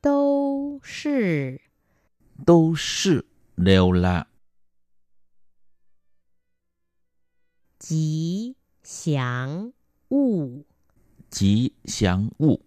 [0.01, 1.59] 都是
[2.45, 3.25] Tô sự
[3.57, 4.27] đều là
[7.79, 9.71] 吉祥
[10.09, 10.65] 物。
[11.31, 12.59] chỉ sáng物,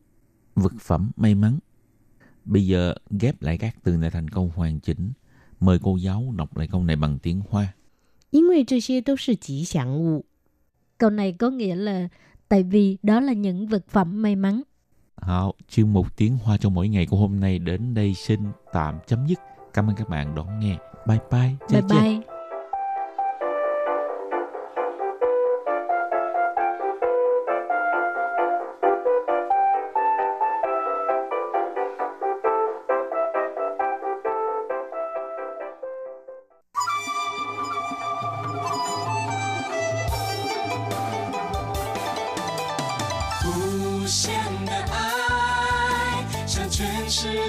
[0.55, 1.59] vật phẩm may mắn.
[2.45, 5.13] Bây giờ ghép lại các từ này thành câu hoàn chỉnh.
[5.61, 7.75] Mời cô giáo đọc lại câu này bằng tiếng Hoa.
[8.31, 10.25] 因为这些都是吉祥物。
[10.99, 12.09] Câu này có nghĩa là
[12.49, 14.63] tại vì đó là những vật phẩm may mắn.
[15.17, 18.41] Hảo, chương mục tiếng Hoa cho mỗi ngày của hôm nay đến đây xin
[18.73, 19.39] tạm chấm dứt.
[19.73, 20.79] Cảm ơn các bạn đón nghe.
[21.07, 21.57] Bye bye.
[21.71, 22.28] Bye Chào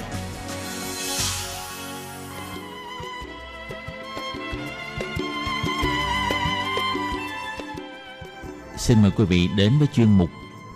[8.91, 10.29] Xin mời quý vị đến với chuyên mục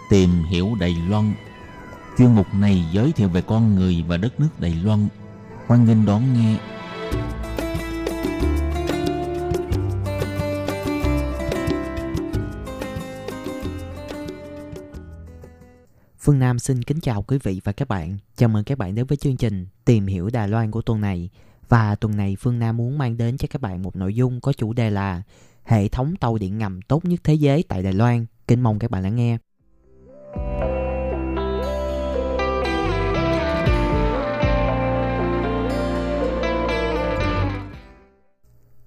[0.09, 1.33] Tìm hiểu Đài Loan.
[2.17, 5.07] Chuyên mục này giới thiệu về con người và đất nước Đài Loan.
[5.67, 6.57] Hoan nghênh đón nghe.
[16.19, 18.17] Phương Nam xin kính chào quý vị và các bạn.
[18.35, 21.29] Chào mừng các bạn đến với chương trình Tìm hiểu Đài Loan của tuần này.
[21.69, 24.53] Và tuần này Phương Nam muốn mang đến cho các bạn một nội dung có
[24.53, 25.21] chủ đề là
[25.65, 28.25] hệ thống tàu điện ngầm tốt nhất thế giới tại Đài Loan.
[28.47, 29.37] Kính mong các bạn lắng nghe.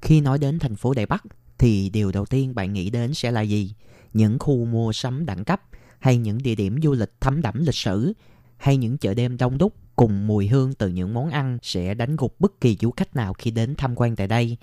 [0.02, 1.24] Khi nói đến thành phố Đài Bắc,
[1.58, 3.74] thì điều đầu tiên bạn nghĩ đến sẽ là gì?
[4.12, 5.62] Những khu mua sắm đẳng cấp
[5.98, 8.12] hay những địa điểm du lịch thấm đẫm lịch sử
[8.56, 12.16] hay những chợ đêm đông đúc cùng mùi hương từ những món ăn sẽ đánh
[12.16, 14.56] gục bất kỳ du khách nào khi đến tham quan tại đây.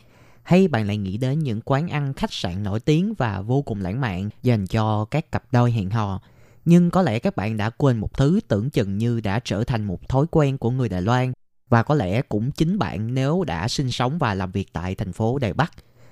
[0.45, 3.81] Hay bạn lại nghĩ đến những quán ăn khách sạn nổi tiếng và vô cùng
[3.81, 6.21] lãng mạn dành cho các cặp đôi hẹn hò.
[6.65, 9.83] Nhưng có lẽ các bạn đã quên một thứ tưởng chừng như đã trở thành
[9.83, 11.33] một thói quen của người Đài Loan,
[11.69, 15.13] và có lẽ cũng chính bạn nếu đã sinh sống và làm việc tại thành
[15.13, 15.71] phố Đài Bắc.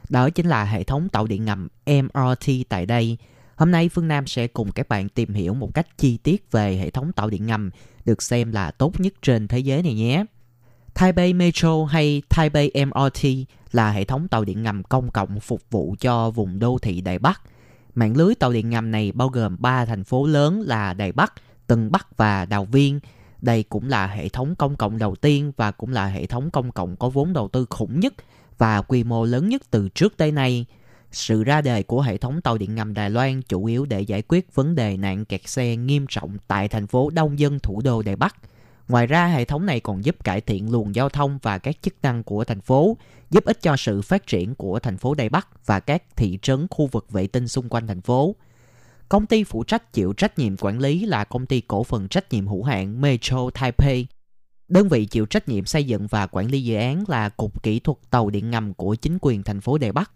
[0.10, 3.18] Đó chính là hệ thống tàu điện ngầm MRT tại đây.
[3.56, 6.78] Hôm nay Phương Nam sẽ cùng các bạn tìm hiểu một cách chi tiết về
[6.78, 7.70] hệ thống tàu điện ngầm,
[8.06, 10.26] được xem là tốt nhất trên thế giới này nhé.
[10.94, 13.26] Taipei Metro hay Taipei MRT
[13.72, 17.20] là hệ thống tàu điện ngầm công cộng phục vụ cho vùng đô thị Đài
[17.20, 17.42] Bắc.
[17.96, 21.34] Mạng lưới tàu điện ngầm này bao gồm 3 thành phố lớn là Đài Bắc,
[21.68, 23.00] Tân Bắc và Đào Viên.
[23.42, 26.72] Đây cũng là hệ thống công cộng đầu tiên và cũng là hệ thống công
[26.72, 28.14] cộng có vốn đầu tư khủng nhất
[28.58, 30.66] và quy mô lớn nhất từ trước tới nay.
[31.12, 34.22] Sự ra đời của hệ thống tàu điện ngầm Đài Loan chủ yếu để giải
[34.28, 38.02] quyết vấn đề nạn kẹt xe nghiêm trọng tại thành phố đông dân thủ đô
[38.02, 38.36] Đài Bắc.
[38.88, 41.94] Ngoài ra, hệ thống này còn giúp cải thiện luồng giao thông và các chức
[42.02, 42.98] năng của thành phố,
[43.30, 46.68] giúp ích cho sự phát triển của thành phố Đài Bắc và các thị trấn
[46.70, 48.36] khu vực vệ tinh xung quanh thành phố.
[49.10, 52.34] Công ty phụ trách chịu trách nhiệm quản lý là công ty cổ phần trách
[52.34, 54.06] nhiệm hữu hạn Metro Taipei.
[54.68, 57.80] Đơn vị chịu trách nhiệm xây dựng và quản lý dự án là Cục Kỹ
[57.80, 60.12] thuật Tàu điện ngầm của chính quyền thành phố Đài Bắc.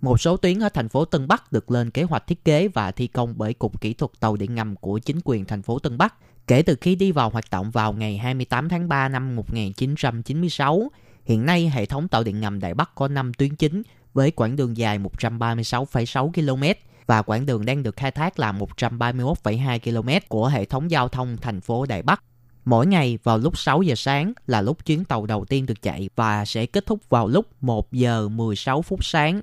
[0.00, 2.90] Một số tuyến ở thành phố Tân Bắc được lên kế hoạch thiết kế và
[2.90, 5.98] thi công bởi Cục Kỹ thuật Tàu điện ngầm của chính quyền thành phố Tân
[5.98, 6.14] Bắc
[6.46, 10.90] kể từ khi đi vào hoạt động vào ngày 28 tháng 3 năm 1996.
[11.24, 13.82] Hiện nay, hệ thống tàu điện ngầm Đại Bắc có 5 tuyến chính
[14.14, 19.78] với quãng đường dài 136,6 km và quãng đường đang được khai thác là 131,2
[19.78, 22.22] km của hệ thống giao thông thành phố Đại Bắc.
[22.64, 26.10] Mỗi ngày vào lúc 6 giờ sáng là lúc chuyến tàu đầu tiên được chạy
[26.16, 29.42] và sẽ kết thúc vào lúc 1 giờ 16 phút sáng.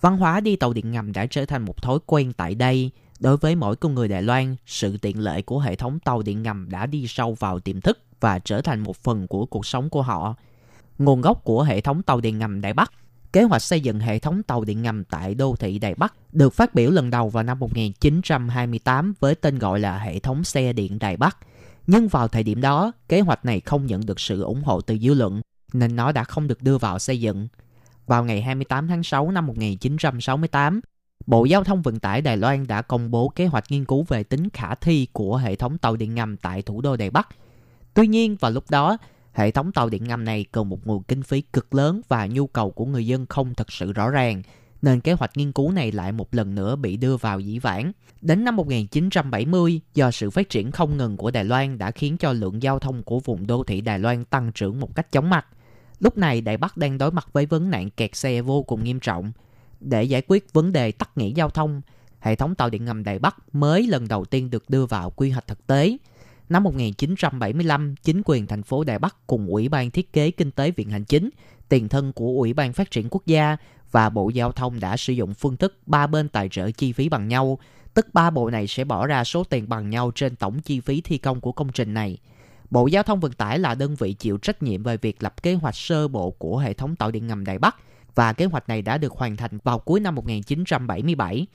[0.00, 2.90] Văn hóa đi tàu điện ngầm đã trở thành một thói quen tại đây.
[3.20, 6.42] Đối với mỗi con người Đài Loan, sự tiện lợi của hệ thống tàu điện
[6.42, 9.90] ngầm đã đi sâu vào tiềm thức và trở thành một phần của cuộc sống
[9.90, 10.34] của họ.
[10.98, 12.92] Nguồn gốc của hệ thống tàu điện ngầm Đài Bắc
[13.32, 16.54] Kế hoạch xây dựng hệ thống tàu điện ngầm tại đô thị Đài Bắc được
[16.54, 20.98] phát biểu lần đầu vào năm 1928 với tên gọi là hệ thống xe điện
[20.98, 21.36] Đài Bắc.
[21.86, 24.98] Nhưng vào thời điểm đó, kế hoạch này không nhận được sự ủng hộ từ
[24.98, 25.40] dư luận,
[25.72, 27.48] nên nó đã không được đưa vào xây dựng.
[28.06, 30.80] Vào ngày 28 tháng 6 năm 1968,
[31.30, 34.22] Bộ Giao thông Vận tải Đài Loan đã công bố kế hoạch nghiên cứu về
[34.22, 37.28] tính khả thi của hệ thống tàu điện ngầm tại thủ đô Đài Bắc.
[37.94, 38.96] Tuy nhiên, vào lúc đó,
[39.32, 42.46] hệ thống tàu điện ngầm này cần một nguồn kinh phí cực lớn và nhu
[42.46, 44.42] cầu của người dân không thật sự rõ ràng,
[44.82, 47.92] nên kế hoạch nghiên cứu này lại một lần nữa bị đưa vào dĩ vãng.
[48.20, 52.32] Đến năm 1970, do sự phát triển không ngừng của Đài Loan đã khiến cho
[52.32, 55.46] lượng giao thông của vùng đô thị Đài Loan tăng trưởng một cách chóng mặt.
[56.00, 59.00] Lúc này Đài Bắc đang đối mặt với vấn nạn kẹt xe vô cùng nghiêm
[59.00, 59.32] trọng.
[59.80, 61.80] Để giải quyết vấn đề tắc nghẽn giao thông,
[62.20, 65.30] hệ thống tàu điện ngầm Đài Bắc mới lần đầu tiên được đưa vào quy
[65.30, 65.96] hoạch thực tế.
[66.48, 70.70] Năm 1975, chính quyền thành phố Đài Bắc cùng Ủy ban Thiết kế Kinh tế
[70.70, 71.30] Viện Hành Chính,
[71.68, 73.56] tiền thân của Ủy ban Phát triển Quốc gia
[73.90, 77.08] và Bộ Giao thông đã sử dụng phương thức ba bên tài trợ chi phí
[77.08, 77.58] bằng nhau,
[77.94, 81.00] tức ba bộ này sẽ bỏ ra số tiền bằng nhau trên tổng chi phí
[81.00, 82.18] thi công của công trình này.
[82.70, 85.54] Bộ Giao thông Vận tải là đơn vị chịu trách nhiệm về việc lập kế
[85.54, 87.76] hoạch sơ bộ của hệ thống tàu điện ngầm Đài Bắc
[88.14, 91.46] và kế hoạch này đã được hoàn thành vào cuối năm 1977.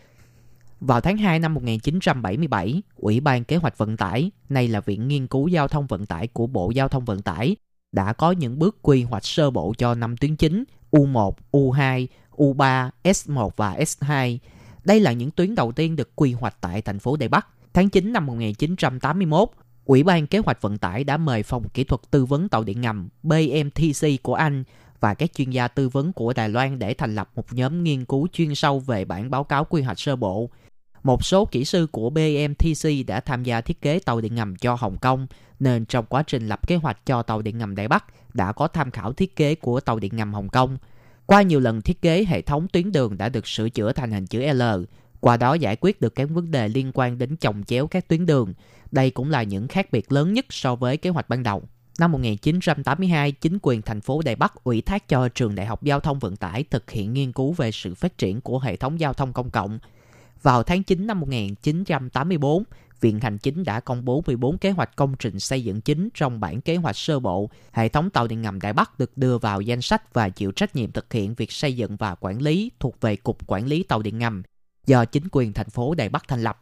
[0.80, 5.28] Vào tháng 2 năm 1977, Ủy ban Kế hoạch Vận tải, nay là Viện Nghiên
[5.28, 7.56] cứu Giao thông Vận tải của Bộ Giao thông Vận tải,
[7.92, 12.90] đã có những bước quy hoạch sơ bộ cho năm tuyến chính U1, U2, U3,
[13.04, 14.38] S1 và S2.
[14.84, 17.48] Đây là những tuyến đầu tiên được quy hoạch tại thành phố Đài Bắc.
[17.74, 19.50] Tháng 9 năm 1981,
[19.86, 22.82] Ủy ban Kế hoạch Vận tải đã mời phòng kỹ thuật tư vấn tàu điện
[22.82, 24.64] ngầm BMTC của Anh
[25.00, 28.06] và các chuyên gia tư vấn của Đài Loan để thành lập một nhóm nghiên
[28.06, 30.50] cứu chuyên sâu về bản báo cáo quy hoạch sơ bộ.
[31.04, 34.76] Một số kỹ sư của BMTC đã tham gia thiết kế tàu điện ngầm cho
[34.76, 35.28] Hồng Kông,
[35.60, 38.68] nên trong quá trình lập kế hoạch cho tàu điện ngầm Đài Bắc đã có
[38.68, 40.78] tham khảo thiết kế của tàu điện ngầm Hồng Kông.
[41.26, 44.28] Qua nhiều lần thiết kế, hệ thống tuyến đường đã được sửa chữa thành hình
[44.28, 44.62] chữ L,
[45.20, 48.26] qua đó giải quyết được các vấn đề liên quan đến chồng chéo các tuyến
[48.26, 48.54] đường.
[48.92, 51.64] Đây cũng là những khác biệt lớn nhất so với kế hoạch ban đầu.
[52.00, 56.00] Năm 1982, chính quyền thành phố Đài Bắc ủy thác cho Trường Đại học Giao
[56.00, 59.14] thông Vận tải thực hiện nghiên cứu về sự phát triển của hệ thống giao
[59.14, 59.80] thông công cộng.
[60.42, 62.64] Vào tháng 9 năm 1984,
[63.02, 66.40] Viện Hành Chính đã công bố 14 kế hoạch công trình xây dựng chính trong
[66.40, 67.50] bản kế hoạch sơ bộ.
[67.72, 70.76] Hệ thống tàu điện ngầm Đài Bắc được đưa vào danh sách và chịu trách
[70.76, 74.02] nhiệm thực hiện việc xây dựng và quản lý thuộc về Cục Quản lý Tàu
[74.02, 74.44] điện ngầm
[74.86, 76.60] do chính quyền thành phố Đài Bắc thành lập.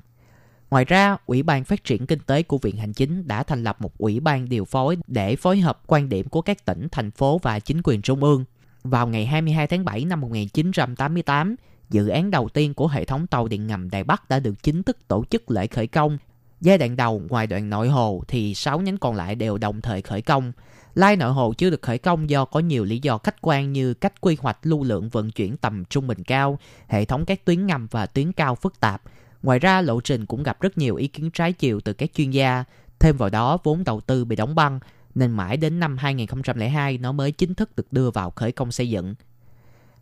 [0.73, 3.81] Ngoài ra, Ủy ban Phát triển Kinh tế của Viện Hành Chính đã thành lập
[3.81, 7.39] một ủy ban điều phối để phối hợp quan điểm của các tỉnh, thành phố
[7.43, 8.45] và chính quyền trung ương.
[8.83, 11.55] Vào ngày 22 tháng 7 năm 1988,
[11.89, 14.83] dự án đầu tiên của hệ thống tàu điện ngầm Đài Bắc đã được chính
[14.83, 16.17] thức tổ chức lễ khởi công.
[16.61, 20.01] Giai đoạn đầu, ngoài đoạn nội hồ thì 6 nhánh còn lại đều đồng thời
[20.01, 20.51] khởi công.
[20.95, 23.93] Lai nội hồ chưa được khởi công do có nhiều lý do khách quan như
[23.93, 27.67] cách quy hoạch lưu lượng vận chuyển tầm trung bình cao, hệ thống các tuyến
[27.67, 29.01] ngầm và tuyến cao phức tạp.
[29.43, 32.31] Ngoài ra, lộ trình cũng gặp rất nhiều ý kiến trái chiều từ các chuyên
[32.31, 32.63] gia.
[32.99, 34.79] Thêm vào đó, vốn đầu tư bị đóng băng,
[35.15, 38.89] nên mãi đến năm 2002 nó mới chính thức được đưa vào khởi công xây
[38.89, 39.15] dựng.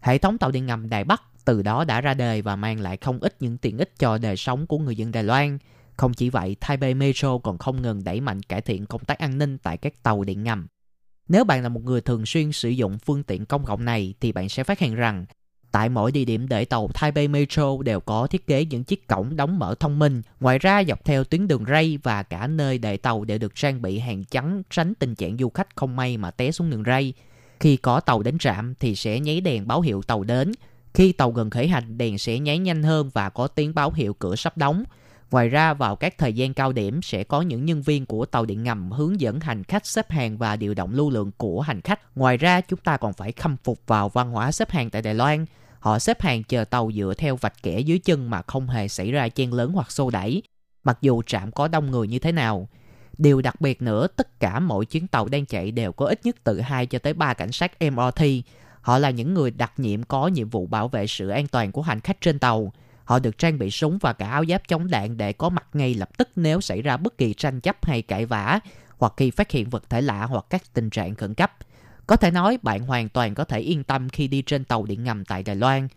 [0.01, 2.97] Hệ thống tàu điện ngầm Đài Bắc từ đó đã ra đời và mang lại
[2.97, 5.57] không ít những tiện ích cho đời sống của người dân Đài Loan.
[5.97, 9.37] Không chỉ vậy, Taipei Metro còn không ngừng đẩy mạnh cải thiện công tác an
[9.37, 10.67] ninh tại các tàu điện ngầm.
[11.27, 14.31] Nếu bạn là một người thường xuyên sử dụng phương tiện công cộng này thì
[14.31, 15.25] bạn sẽ phát hiện rằng
[15.71, 19.35] tại mỗi địa điểm để tàu Taipei Metro đều có thiết kế những chiếc cổng
[19.35, 20.21] đóng mở thông minh.
[20.39, 23.81] Ngoài ra dọc theo tuyến đường ray và cả nơi để tàu đều được trang
[23.81, 27.13] bị hàng chắn tránh tình trạng du khách không may mà té xuống đường ray.
[27.59, 30.51] Khi có tàu đến trạm thì sẽ nháy đèn báo hiệu tàu đến.
[30.93, 34.13] Khi tàu gần khởi hành, đèn sẽ nháy nhanh hơn và có tiếng báo hiệu
[34.13, 34.83] cửa sắp đóng.
[35.31, 38.45] Ngoài ra, vào các thời gian cao điểm sẽ có những nhân viên của tàu
[38.45, 41.81] điện ngầm hướng dẫn hành khách xếp hàng và điều động lưu lượng của hành
[41.81, 42.17] khách.
[42.17, 45.13] Ngoài ra, chúng ta còn phải khâm phục vào văn hóa xếp hàng tại Đài
[45.13, 45.45] Loan.
[45.79, 49.11] Họ xếp hàng chờ tàu dựa theo vạch kẻ dưới chân mà không hề xảy
[49.11, 50.43] ra chen lớn hoặc xô đẩy.
[50.83, 52.67] Mặc dù trạm có đông người như thế nào,
[53.17, 56.35] Điều đặc biệt nữa, tất cả mỗi chuyến tàu đang chạy đều có ít nhất
[56.43, 58.23] từ 2 cho tới 3 cảnh sát MRT.
[58.81, 61.81] Họ là những người đặc nhiệm có nhiệm vụ bảo vệ sự an toàn của
[61.81, 62.73] hành khách trên tàu.
[63.11, 65.93] Họ được trang bị súng và cả áo giáp chống đạn để có mặt ngay
[65.93, 68.59] lập tức nếu xảy ra bất kỳ tranh chấp hay cãi vã,
[68.97, 71.51] hoặc khi phát hiện vật thể lạ hoặc các tình trạng khẩn cấp.
[72.07, 75.03] Có thể nói bạn hoàn toàn có thể yên tâm khi đi trên tàu điện
[75.03, 75.87] ngầm tại Đài Loan.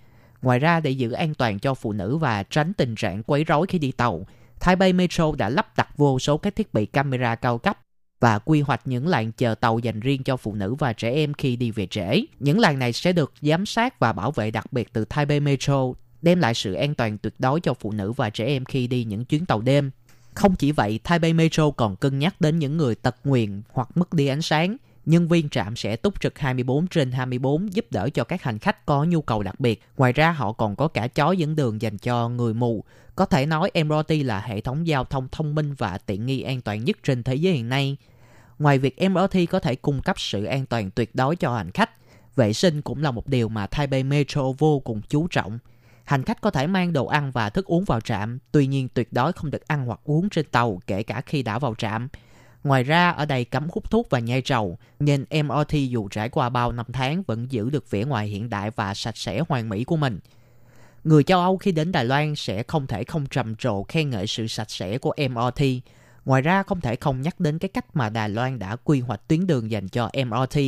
[0.43, 3.67] Ngoài ra để giữ an toàn cho phụ nữ và tránh tình trạng quấy rối
[3.67, 4.27] khi đi tàu,
[4.61, 7.79] Taipei Metro đã lắp đặt vô số các thiết bị camera cao cấp
[8.21, 11.35] và quy hoạch những làn chờ tàu dành riêng cho phụ nữ và trẻ em
[11.35, 12.21] khi đi về trễ.
[12.41, 15.93] Những làn này sẽ được giám sát và bảo vệ đặc biệt từ Taipei Metro,
[16.25, 19.05] đem lại sự an toàn tuyệt đối cho phụ nữ và trẻ em khi đi
[19.05, 19.91] những chuyến tàu đêm.
[20.35, 24.13] Không chỉ vậy, Taipei Metro còn cân nhắc đến những người tật nguyền hoặc mất
[24.13, 24.77] đi ánh sáng.
[25.07, 28.87] Nhân viên trạm sẽ túc trực 24 trên 24 giúp đỡ cho các hành khách
[28.87, 29.83] có nhu cầu đặc biệt.
[29.97, 32.85] Ngoài ra họ còn có cả chó dẫn đường dành cho người mù.
[33.17, 36.61] Có thể nói MRT là hệ thống giao thông thông minh và tiện nghi an
[36.61, 37.97] toàn nhất trên thế giới hiện nay.
[38.59, 41.91] Ngoài việc MRT có thể cung cấp sự an toàn tuyệt đối cho hành khách,
[42.37, 45.59] vệ sinh cũng là một điều mà Taipei Metro vô cùng chú trọng.
[46.05, 49.13] Hành khách có thể mang đồ ăn và thức uống vào trạm, tuy nhiên tuyệt
[49.13, 52.09] đối không được ăn hoặc uống trên tàu kể cả khi đã vào trạm.
[52.65, 56.49] Ngoài ra, ở đây cấm hút thuốc và nhai trầu, nên MRT dù trải qua
[56.49, 59.85] bao năm tháng vẫn giữ được vẻ ngoài hiện đại và sạch sẽ hoàn mỹ
[59.85, 60.21] của mình.
[61.05, 64.27] Người châu Âu khi đến Đài Loan sẽ không thể không trầm trồ khen ngợi
[64.27, 65.65] sự sạch sẽ của MRT.
[66.25, 69.29] Ngoài ra không thể không nhắc đến cái cách mà Đài Loan đã quy hoạch
[69.29, 70.59] tuyến đường dành cho MRT.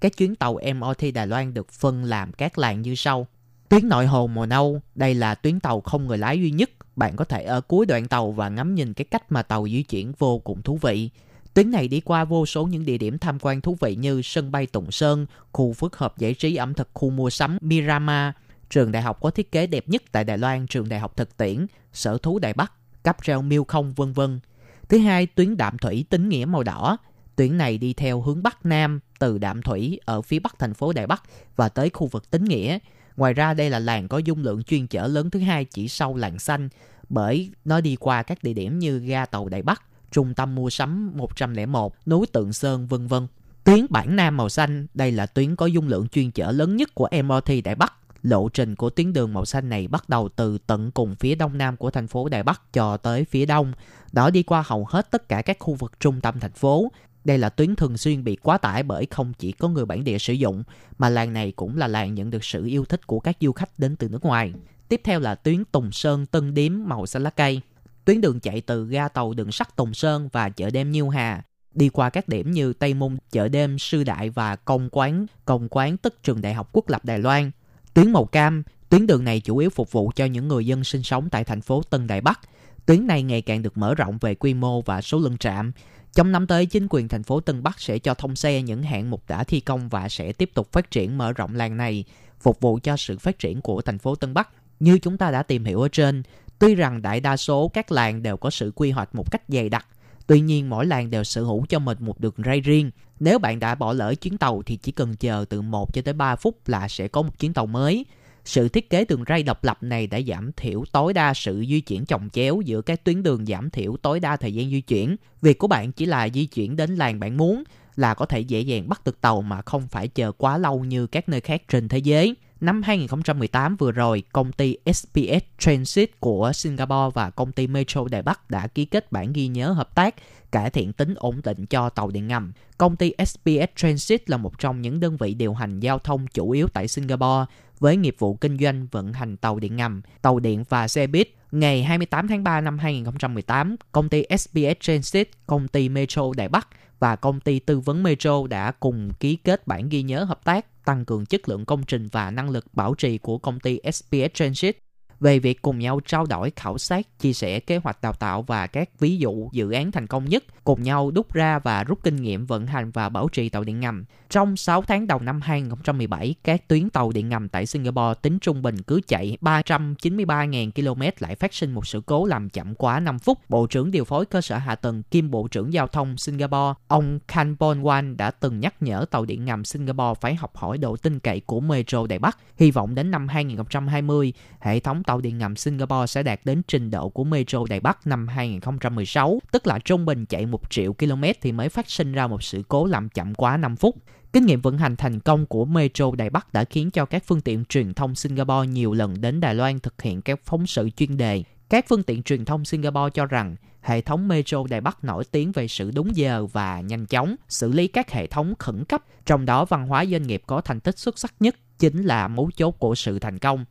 [0.00, 3.26] Các chuyến tàu MRT Đài Loan được phân làm các làng như sau.
[3.68, 6.70] Tuyến nội hồ mùa nâu, đây là tuyến tàu không người lái duy nhất.
[6.96, 9.82] Bạn có thể ở cuối đoạn tàu và ngắm nhìn cái cách mà tàu di
[9.82, 11.10] chuyển vô cùng thú vị.
[11.54, 14.52] Tuyến này đi qua vô số những địa điểm tham quan thú vị như sân
[14.52, 18.32] bay Tùng Sơn, khu phức hợp giải trí ẩm thực khu mua sắm Mirama,
[18.70, 21.36] trường đại học có thiết kế đẹp nhất tại Đài Loan, trường đại học thực
[21.36, 22.72] tiễn, sở thú Đài Bắc,
[23.04, 24.40] cáp treo miêu không vân vân.
[24.88, 26.96] Thứ hai, tuyến đạm thủy tính nghĩa màu đỏ.
[27.36, 30.92] Tuyến này đi theo hướng Bắc Nam từ đạm thủy ở phía bắc thành phố
[30.92, 31.22] Đài Bắc
[31.56, 32.78] và tới khu vực tính nghĩa.
[33.16, 36.16] Ngoài ra đây là làng có dung lượng chuyên chở lớn thứ hai chỉ sau
[36.16, 36.68] làng xanh
[37.08, 40.70] bởi nó đi qua các địa điểm như ga tàu đại Bắc, trung tâm mua
[40.70, 43.26] sắm 101, núi Tượng Sơn vân vân.
[43.64, 46.94] Tuyến Bản Nam màu xanh, đây là tuyến có dung lượng chuyên chở lớn nhất
[46.94, 47.92] của MRT đại Bắc.
[48.22, 51.58] Lộ trình của tuyến đường màu xanh này bắt đầu từ tận cùng phía đông
[51.58, 53.72] nam của thành phố Đài Bắc cho tới phía đông.
[54.12, 56.90] nó đi qua hầu hết tất cả các khu vực trung tâm thành phố.
[57.24, 60.18] Đây là tuyến thường xuyên bị quá tải bởi không chỉ có người bản địa
[60.18, 60.62] sử dụng,
[60.98, 63.78] mà làng này cũng là làng nhận được sự yêu thích của các du khách
[63.78, 64.52] đến từ nước ngoài.
[64.88, 67.60] Tiếp theo là tuyến Tùng Sơn Tân Điếm màu xanh lá cây.
[68.04, 71.42] Tuyến đường chạy từ ga tàu đường sắt Tùng Sơn và chợ đêm Nhiêu Hà
[71.74, 75.68] đi qua các điểm như Tây Môn, chợ đêm Sư Đại và Công Quán, Công
[75.68, 77.50] Quán tức trường Đại học Quốc lập Đài Loan.
[77.94, 81.02] Tuyến màu cam, tuyến đường này chủ yếu phục vụ cho những người dân sinh
[81.02, 82.40] sống tại thành phố Tân Đại Bắc.
[82.86, 85.72] Tuyến này ngày càng được mở rộng về quy mô và số lượng trạm.
[86.14, 89.10] Trong năm tới, chính quyền thành phố Tân Bắc sẽ cho thông xe những hạng
[89.10, 92.04] mục đã thi công và sẽ tiếp tục phát triển mở rộng làng này,
[92.40, 94.48] phục vụ cho sự phát triển của thành phố Tân Bắc.
[94.80, 96.22] Như chúng ta đã tìm hiểu ở trên,
[96.58, 99.68] tuy rằng đại đa số các làng đều có sự quy hoạch một cách dày
[99.68, 99.86] đặc,
[100.26, 102.90] Tuy nhiên mỗi làng đều sở hữu cho mình một đường ray riêng.
[103.20, 106.14] Nếu bạn đã bỏ lỡ chuyến tàu thì chỉ cần chờ từ 1 cho tới
[106.14, 108.04] 3 phút là sẽ có một chuyến tàu mới.
[108.44, 111.80] Sự thiết kế đường ray độc lập này đã giảm thiểu tối đa sự di
[111.80, 115.16] chuyển chồng chéo giữa các tuyến đường giảm thiểu tối đa thời gian di chuyển.
[115.42, 117.64] Việc của bạn chỉ là di chuyển đến làng bạn muốn
[117.96, 121.06] là có thể dễ dàng bắt được tàu mà không phải chờ quá lâu như
[121.06, 122.36] các nơi khác trên thế giới.
[122.60, 128.22] Năm 2018 vừa rồi, công ty SPS Transit của Singapore và công ty Metro Đài
[128.22, 130.14] Bắc đã ký kết bản ghi nhớ hợp tác
[130.54, 132.52] cải thiện tính ổn định cho tàu điện ngầm.
[132.78, 136.50] Công ty SPS Transit là một trong những đơn vị điều hành giao thông chủ
[136.50, 137.44] yếu tại Singapore
[137.78, 141.28] với nghiệp vụ kinh doanh vận hành tàu điện ngầm, tàu điện và xe buýt.
[141.52, 146.68] Ngày 28 tháng 3 năm 2018, công ty SPS Transit, công ty Metro Đài Bắc
[146.98, 150.84] và công ty tư vấn Metro đã cùng ký kết bản ghi nhớ hợp tác
[150.84, 154.34] tăng cường chất lượng công trình và năng lực bảo trì của công ty SPS
[154.34, 154.83] Transit
[155.24, 158.66] về việc cùng nhau trao đổi khảo sát, chia sẻ kế hoạch đào tạo và
[158.66, 162.16] các ví dụ dự án thành công nhất, cùng nhau đúc ra và rút kinh
[162.16, 164.04] nghiệm vận hành và bảo trì tàu điện ngầm.
[164.30, 168.62] Trong 6 tháng đầu năm 2017, các tuyến tàu điện ngầm tại Singapore tính trung
[168.62, 173.18] bình cứ chạy 393.000 km lại phát sinh một sự cố làm chậm quá 5
[173.18, 173.38] phút.
[173.48, 177.18] Bộ trưởng điều phối cơ sở hạ tầng kiêm Bộ trưởng Giao thông Singapore, ông
[177.28, 180.96] Khan Bon Wan đã từng nhắc nhở tàu điện ngầm Singapore phải học hỏi độ
[180.96, 182.38] tin cậy của Metro Đài Bắc.
[182.56, 186.90] Hy vọng đến năm 2020, hệ thống tàu điện ngầm Singapore sẽ đạt đến trình
[186.90, 191.24] độ của Metro Đài Bắc năm 2016, tức là trung bình chạy 1 triệu km
[191.40, 193.96] thì mới phát sinh ra một sự cố làm chậm quá 5 phút.
[194.32, 197.40] Kinh nghiệm vận hành thành công của Metro Đài Bắc đã khiến cho các phương
[197.40, 201.16] tiện truyền thông Singapore nhiều lần đến Đài Loan thực hiện các phóng sự chuyên
[201.16, 201.42] đề.
[201.68, 205.52] Các phương tiện truyền thông Singapore cho rằng hệ thống Metro Đài Bắc nổi tiếng
[205.52, 209.44] về sự đúng giờ và nhanh chóng, xử lý các hệ thống khẩn cấp, trong
[209.44, 212.70] đó văn hóa doanh nghiệp có thành tích xuất sắc nhất chính là mấu chốt
[212.70, 213.64] của sự thành công.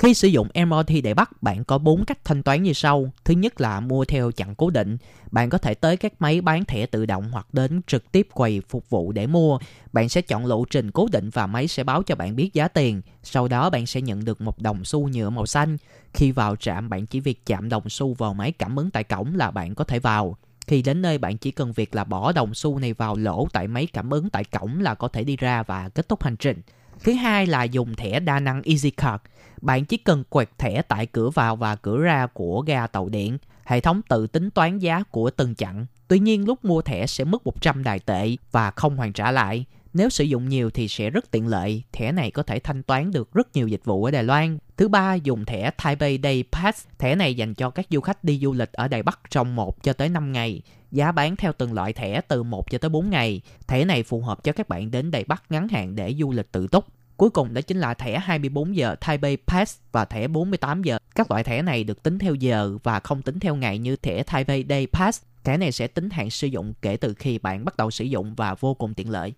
[0.00, 3.12] Khi sử dụng MRT để bắt, bạn có 4 cách thanh toán như sau.
[3.24, 4.96] Thứ nhất là mua theo chặng cố định.
[5.30, 8.62] Bạn có thể tới các máy bán thẻ tự động hoặc đến trực tiếp quầy
[8.68, 9.58] phục vụ để mua.
[9.92, 12.68] Bạn sẽ chọn lộ trình cố định và máy sẽ báo cho bạn biết giá
[12.68, 13.02] tiền.
[13.22, 15.76] Sau đó bạn sẽ nhận được một đồng xu nhựa màu xanh.
[16.14, 19.34] Khi vào trạm, bạn chỉ việc chạm đồng xu vào máy cảm ứng tại cổng
[19.34, 20.36] là bạn có thể vào.
[20.66, 23.68] Khi đến nơi bạn chỉ cần việc là bỏ đồng xu này vào lỗ tại
[23.68, 26.62] máy cảm ứng tại cổng là có thể đi ra và kết thúc hành trình.
[27.04, 29.22] Thứ hai là dùng thẻ đa năng EasyCard.
[29.60, 33.38] Bạn chỉ cần quẹt thẻ tại cửa vào và cửa ra của ga tàu điện.
[33.64, 35.86] Hệ thống tự tính toán giá của từng chặng.
[36.08, 39.64] Tuy nhiên, lúc mua thẻ sẽ mất 100 đài tệ và không hoàn trả lại.
[39.94, 41.82] Nếu sử dụng nhiều thì sẽ rất tiện lợi.
[41.92, 44.58] Thẻ này có thể thanh toán được rất nhiều dịch vụ ở Đài Loan.
[44.80, 46.86] Thứ ba, dùng thẻ Taipei Day Pass.
[46.98, 49.82] Thẻ này dành cho các du khách đi du lịch ở Đài Bắc trong 1
[49.82, 50.62] cho tới 5 ngày.
[50.90, 53.40] Giá bán theo từng loại thẻ từ 1 cho tới 4 ngày.
[53.66, 56.52] Thẻ này phù hợp cho các bạn đến Đài Bắc ngắn hạn để du lịch
[56.52, 56.84] tự túc.
[57.16, 60.98] Cuối cùng đó chính là thẻ 24 giờ Taipei Pass và thẻ 48 giờ.
[61.14, 64.22] Các loại thẻ này được tính theo giờ và không tính theo ngày như thẻ
[64.22, 65.22] Taipei Day Pass.
[65.44, 68.34] Thẻ này sẽ tính hạn sử dụng kể từ khi bạn bắt đầu sử dụng
[68.34, 69.32] và vô cùng tiện lợi.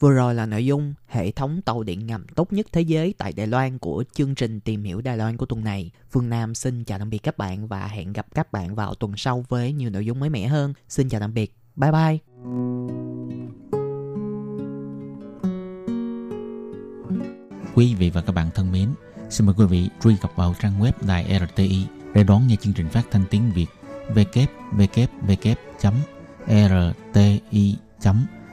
[0.00, 3.32] Vừa rồi là nội dung hệ thống tàu điện ngầm tốt nhất thế giới tại
[3.32, 5.90] Đài Loan của chương trình tìm hiểu Đài Loan của tuần này.
[6.10, 9.12] Phương Nam xin chào tạm biệt các bạn và hẹn gặp các bạn vào tuần
[9.16, 10.74] sau với nhiều nội dung mới mẻ hơn.
[10.88, 11.56] Xin chào tạm biệt.
[11.76, 12.18] Bye bye.
[17.74, 18.88] Quý vị và các bạn thân mến,
[19.30, 22.72] xin mời quý vị truy cập vào trang web đài RTI để đón nghe chương
[22.72, 23.66] trình phát thanh tiếng Việt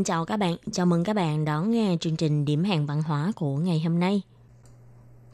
[0.00, 3.02] Xin chào các bạn, chào mừng các bạn đón nghe chương trình Điểm hẹn văn
[3.02, 4.22] hóa của ngày hôm nay.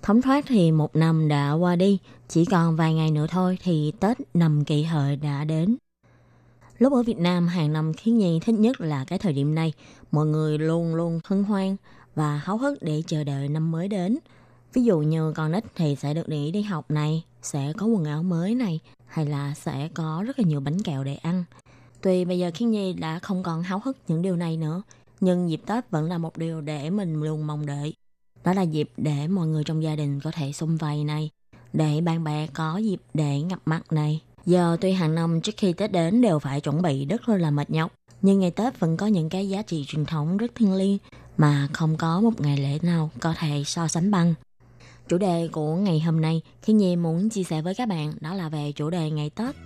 [0.02, 1.98] Thống thoát thì một năm đã qua đi,
[2.28, 5.76] chỉ còn vài ngày nữa thôi thì Tết năm kỷ hợi đã đến.
[6.78, 9.72] Lúc ở Việt Nam hàng năm khiến Nhi thích nhất là cái thời điểm này,
[10.12, 11.76] mọi người luôn luôn hân hoan
[12.14, 14.18] và háo hức để chờ đợi năm mới đến.
[14.72, 18.04] Ví dụ như con nít thì sẽ được nghỉ đi học này, sẽ có quần
[18.04, 21.44] áo mới này, hay là sẽ có rất là nhiều bánh kẹo để ăn.
[22.06, 24.82] Tuy bây giờ Khiến Nhi đã không còn háo hức những điều này nữa,
[25.20, 27.94] nhưng dịp Tết vẫn là một điều để mình luôn mong đợi.
[28.44, 31.30] Đó là dịp để mọi người trong gia đình có thể xung vầy này,
[31.72, 34.20] để bạn bè có dịp để gặp mặt này.
[34.46, 37.70] Giờ tuy hàng năm trước khi Tết đến đều phải chuẩn bị rất là mệt
[37.70, 37.92] nhọc,
[38.22, 40.98] nhưng ngày Tết vẫn có những cái giá trị truyền thống rất thiêng liêng
[41.36, 44.34] mà không có một ngày lễ nào có thể so sánh bằng.
[45.08, 48.34] Chủ đề của ngày hôm nay khi Nhi muốn chia sẻ với các bạn đó
[48.34, 49.56] là về chủ đề ngày Tết.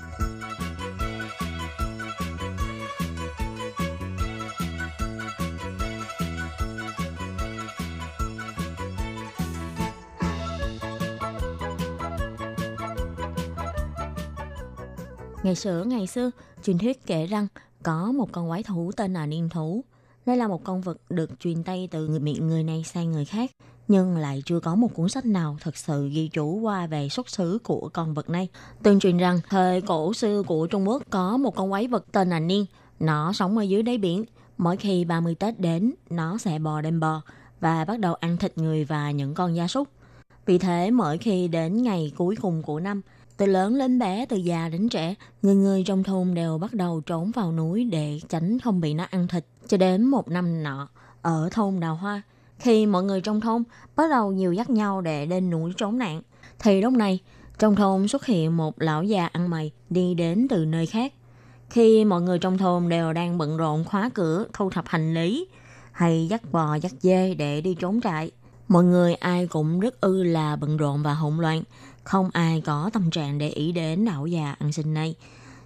[15.42, 16.30] Ngày xưa ngày xưa,
[16.62, 17.46] truyền thuyết kể rằng
[17.82, 19.84] có một con quái thú tên là Niên Thú.
[20.26, 23.24] Đây là một con vật được truyền tay từ người miệng người này sang người
[23.24, 23.50] khác,
[23.88, 27.28] nhưng lại chưa có một cuốn sách nào thật sự ghi chú qua về xuất
[27.28, 28.48] xứ của con vật này.
[28.82, 32.30] Tương truyền rằng thời cổ xưa của Trung Quốc có một con quái vật tên
[32.30, 32.66] là Niên.
[33.00, 34.24] Nó sống ở dưới đáy biển.
[34.58, 37.22] Mỗi khi 30 Tết đến, nó sẽ bò đêm bò
[37.60, 39.88] và bắt đầu ăn thịt người và những con gia súc.
[40.46, 43.02] Vì thế, mỗi khi đến ngày cuối cùng của năm,
[43.40, 47.00] từ lớn đến bé, từ già đến trẻ, người người trong thôn đều bắt đầu
[47.00, 49.44] trốn vào núi để tránh không bị nó ăn thịt.
[49.68, 50.88] Cho đến một năm nọ,
[51.22, 52.22] ở thôn Đào Hoa,
[52.58, 53.62] khi mọi người trong thôn
[53.96, 56.22] bắt đầu nhiều dắt nhau để lên núi trốn nạn,
[56.58, 57.18] thì lúc này
[57.58, 61.12] trong thôn xuất hiện một lão già ăn mày đi đến từ nơi khác.
[61.70, 65.46] Khi mọi người trong thôn đều đang bận rộn khóa cửa, thu thập hành lý,
[65.92, 68.30] hay dắt bò dắt dê để đi trốn trại,
[68.68, 71.62] mọi người ai cũng rất ư là bận rộn và hỗn loạn,
[72.04, 75.14] không ai có tâm trạng để ý đến lão già ăn xin này.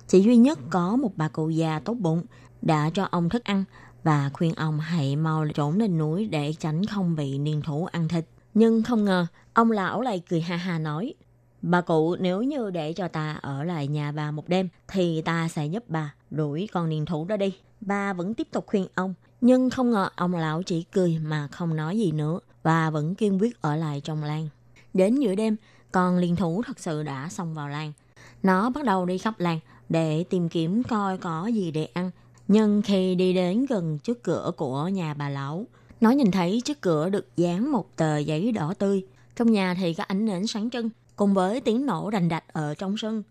[0.09, 2.23] Chỉ duy nhất có một bà cụ già tốt bụng
[2.63, 3.65] đã cho ông thức ăn
[4.03, 8.09] và khuyên ông hãy mau trốn lên núi để tránh không bị niên thú ăn
[8.09, 8.25] thịt.
[8.55, 11.15] Nhưng không ngờ, ông lão lại cười ha ha nói,
[11.67, 15.49] Bà cụ nếu như để cho ta ở lại nhà bà một đêm thì ta
[15.49, 17.55] sẽ giúp bà đuổi con niên thú đó đi.
[17.81, 21.77] Bà vẫn tiếp tục khuyên ông, nhưng không ngờ ông lão chỉ cười mà không
[21.77, 24.49] nói gì nữa và vẫn kiên quyết ở lại trong làng.
[24.95, 25.57] Đến giữa đêm,
[25.95, 27.93] con liên thú thật sự đã xông vào làng.
[28.43, 32.11] Nó bắt đầu đi khắp làng để tìm kiếm coi có gì để ăn.
[32.49, 35.67] Nhưng khi đi đến gần trước cửa của nhà bà lão,
[36.01, 39.07] nó nhìn thấy trước cửa được dán một tờ giấy đỏ tươi.
[39.37, 42.75] Trong nhà thì có ánh nến sáng trưng, cùng với tiếng nổ rành đạch ở
[42.75, 43.23] trong sân.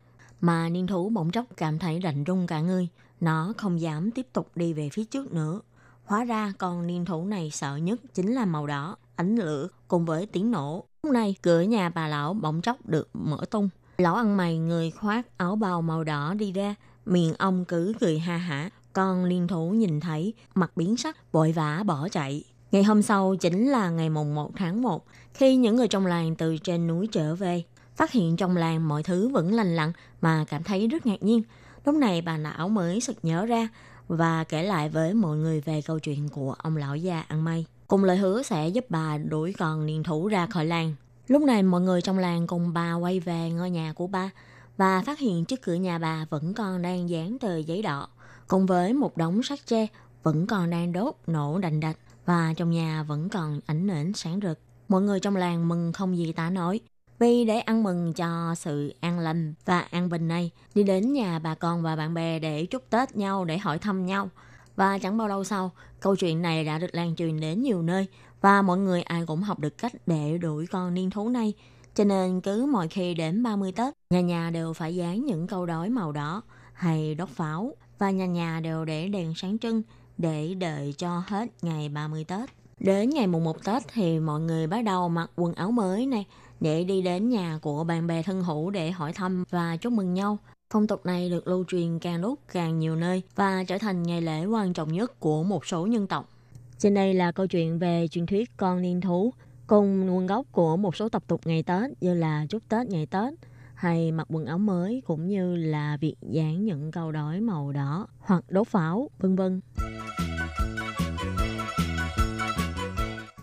[0.42, 2.88] Mà niên thú bỗng chốc cảm thấy rành rung cả người.
[3.22, 5.62] Nó không dám tiếp tục đi về phía trước nữa.
[6.06, 10.06] Hóa ra con niên thú này sợ nhất chính là màu đỏ, ánh lửa cùng
[10.06, 10.86] với tiếng nổ.
[11.04, 13.70] Lúc này cửa nhà bà lão bỗng chốc được mở tung.
[13.98, 16.76] Lão ăn mày người khoác áo bào màu đỏ đi ra,
[17.06, 18.70] miệng ông cứ cười ha hả.
[18.94, 22.44] Con liên thú nhìn thấy, mặt biến sắc, vội vã bỏ chạy.
[22.72, 26.36] Ngày hôm sau chính là ngày mùng 1 tháng 1, khi những người trong làng
[26.36, 27.64] từ trên núi trở về.
[27.96, 29.92] Phát hiện trong làng mọi thứ vẫn lành lặn
[30.22, 31.42] mà cảm thấy rất ngạc nhiên.
[31.86, 33.68] Lúc này bà lão mới sực nhớ ra
[34.08, 37.66] và kể lại với mọi người về câu chuyện của ông lão già ăn may.
[37.88, 40.96] Cùng lời hứa sẽ giúp bà đuổi con niên thủ ra khỏi làng.
[41.28, 44.30] Lúc này mọi người trong làng cùng bà quay về ngôi nhà của bà
[44.78, 48.08] và phát hiện trước cửa nhà bà vẫn còn đang dán tờ giấy đỏ
[48.48, 49.88] cùng với một đống sắt tre
[50.24, 54.40] vẫn còn đang đốt nổ đành đạch và trong nhà vẫn còn ảnh nến sáng
[54.44, 54.60] rực.
[54.88, 56.80] Mọi người trong làng mừng không gì tả nổi
[57.20, 61.40] vì để ăn mừng cho sự an lành và an bình này, đi đến nhà
[61.40, 64.30] bà con và bạn bè để chúc Tết nhau, để hỏi thăm nhau.
[64.76, 68.08] Và chẳng bao lâu sau, câu chuyện này đã được lan truyền đến nhiều nơi
[68.42, 71.54] và mọi người ai cũng học được cách để đuổi con niên thú này.
[71.96, 75.66] Cho nên cứ mỗi khi đến 30 Tết, nhà nhà đều phải dán những câu
[75.66, 76.42] đói màu đỏ
[76.74, 79.82] hay đốt pháo và nhà nhà đều để đèn sáng trưng
[80.18, 82.50] để đợi cho hết ngày 30 Tết.
[82.80, 86.26] Đến ngày mùng 1 Tết thì mọi người bắt đầu mặc quần áo mới này
[86.60, 90.14] để đi đến nhà của bạn bè thân hữu để hỏi thăm và chúc mừng
[90.14, 90.38] nhau.
[90.74, 94.22] Phong tục này được lưu truyền càng lúc càng nhiều nơi và trở thành ngày
[94.22, 96.30] lễ quan trọng nhất của một số nhân tộc.
[96.78, 99.34] Trên đây là câu chuyện về truyền thuyết con niên thú
[99.68, 103.06] cùng nguồn gốc của một số tập tục ngày Tết như là chúc Tết ngày
[103.06, 103.34] Tết
[103.74, 108.08] hay mặc quần áo mới cũng như là việc dán những câu đối màu đỏ
[108.20, 109.62] hoặc đốt pháo, vân vân.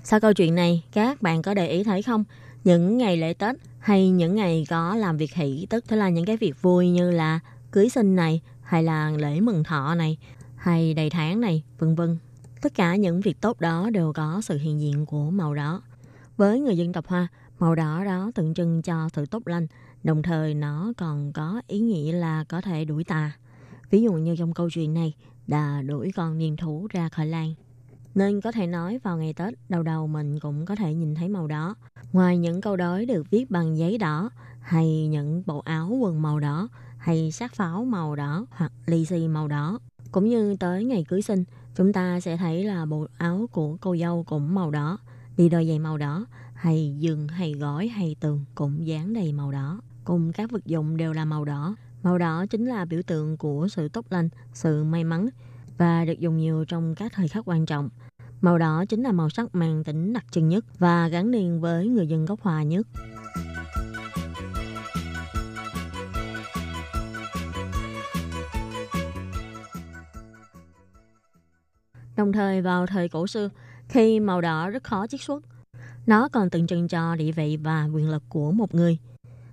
[0.05, 2.25] Sau câu chuyện này, các bạn có để ý thấy không?
[2.65, 6.25] Những ngày lễ Tết hay những ngày có làm việc hỷ, tức thế là những
[6.25, 10.19] cái việc vui như là cưới sinh này, hay là lễ mừng thọ này,
[10.57, 12.19] hay đầy tháng này, vân vân.
[12.63, 15.83] Tất cả những việc tốt đó đều có sự hiện diện của màu đỏ.
[16.37, 17.29] Với người dân tộc hoa,
[17.59, 19.67] màu đỏ đó tượng trưng cho sự tốt lành,
[20.03, 23.33] đồng thời nó còn có ý nghĩa là có thể đuổi tà.
[23.91, 25.15] Ví dụ như trong câu chuyện này
[25.47, 27.55] đã đuổi con niên thú ra khỏi làng
[28.15, 31.29] nên có thể nói vào ngày Tết đầu đầu mình cũng có thể nhìn thấy
[31.29, 31.75] màu đỏ.
[32.13, 34.31] Ngoài những câu đối được viết bằng giấy đỏ
[34.61, 39.29] hay những bộ áo quần màu đỏ hay sát pháo màu đỏ hoặc lì xì
[39.29, 39.79] màu đỏ.
[40.13, 41.45] Cũng như tới ngày cưới sinh,
[41.75, 44.99] chúng ta sẽ thấy là bộ áo của cô dâu cũng màu đỏ,
[45.37, 49.53] đi đôi giày màu đỏ, hay giường hay gói hay tường cũng dán đầy màu
[49.53, 49.81] đỏ.
[50.05, 51.75] Cùng các vật dụng đều là màu đỏ.
[52.03, 55.29] Màu đỏ chính là biểu tượng của sự tốt lành, sự may mắn
[55.81, 57.89] và được dùng nhiều trong các thời khắc quan trọng.
[58.41, 61.89] Màu đỏ chính là màu sắc mang tính đặc trưng nhất và gắn liền với
[61.89, 62.87] người dân gốc Hòa nhất.
[72.17, 73.51] Đồng thời vào thời cổ xưa,
[73.89, 75.43] khi màu đỏ rất khó chiết xuất,
[76.07, 78.99] nó còn tượng trưng cho địa vị và quyền lực của một người.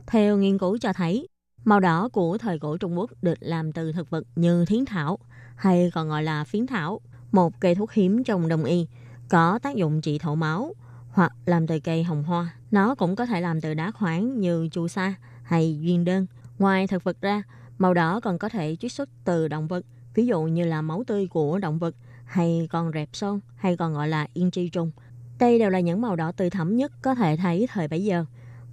[0.07, 1.28] Theo nghiên cứu cho thấy,
[1.65, 5.19] màu đỏ của thời cổ Trung Quốc được làm từ thực vật như thiến thảo,
[5.58, 7.01] hay còn gọi là phiến thảo,
[7.32, 8.88] một cây thuốc hiếm trong đông y,
[9.30, 10.74] có tác dụng trị thổ máu
[11.10, 12.53] hoặc làm từ cây hồng hoa.
[12.72, 16.26] Nó cũng có thể làm từ đá khoáng như chu sa hay duyên đơn.
[16.60, 17.43] Ngoài thực vật ra,
[17.78, 21.03] màu đỏ còn có thể chiết xuất từ động vật, ví dụ như là máu
[21.08, 21.95] tươi của động vật
[22.26, 24.91] hay con rẹp son hay còn gọi là yên tri trùng.
[25.39, 28.26] Đây đều là những màu đỏ tươi thẫm nhất có thể thấy thời bấy giờ.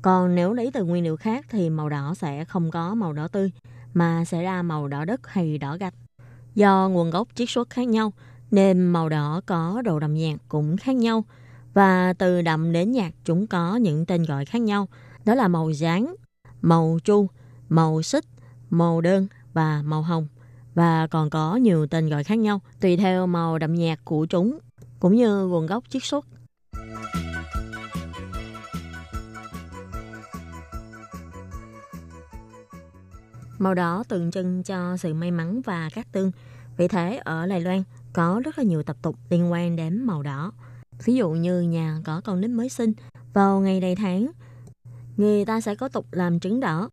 [0.02, 3.28] Còn nếu lấy từ nguyên liệu khác thì màu đỏ sẽ không có màu đỏ
[3.28, 3.50] tươi,
[3.94, 5.94] mà sẽ ra màu đỏ đất hay đỏ gạch.
[6.54, 8.12] Do nguồn gốc chiết xuất khác nhau,
[8.50, 11.24] nên màu đỏ có độ đậm nhạt cũng khác nhau.
[11.74, 14.88] Và từ đậm đến nhạt chúng có những tên gọi khác nhau.
[15.24, 16.14] Đó là màu dáng,
[16.60, 17.28] màu chu,
[17.68, 18.24] màu xích,
[18.70, 20.26] màu đơn và màu hồng.
[20.74, 24.58] Và còn có nhiều tên gọi khác nhau tùy theo màu đậm nhạt của chúng,
[25.00, 26.26] cũng như nguồn gốc chiết xuất.
[33.64, 36.30] Màu đỏ tượng trưng cho sự may mắn và cát tương.
[36.76, 40.22] Vì thế ở Đài Loan có rất là nhiều tập tục liên quan đến màu
[40.22, 40.52] đỏ.
[41.04, 42.92] Ví dụ như nhà có con nít mới sinh,
[43.32, 44.30] vào ngày đầy tháng,
[45.16, 46.88] người ta sẽ có tục làm trứng đỏ.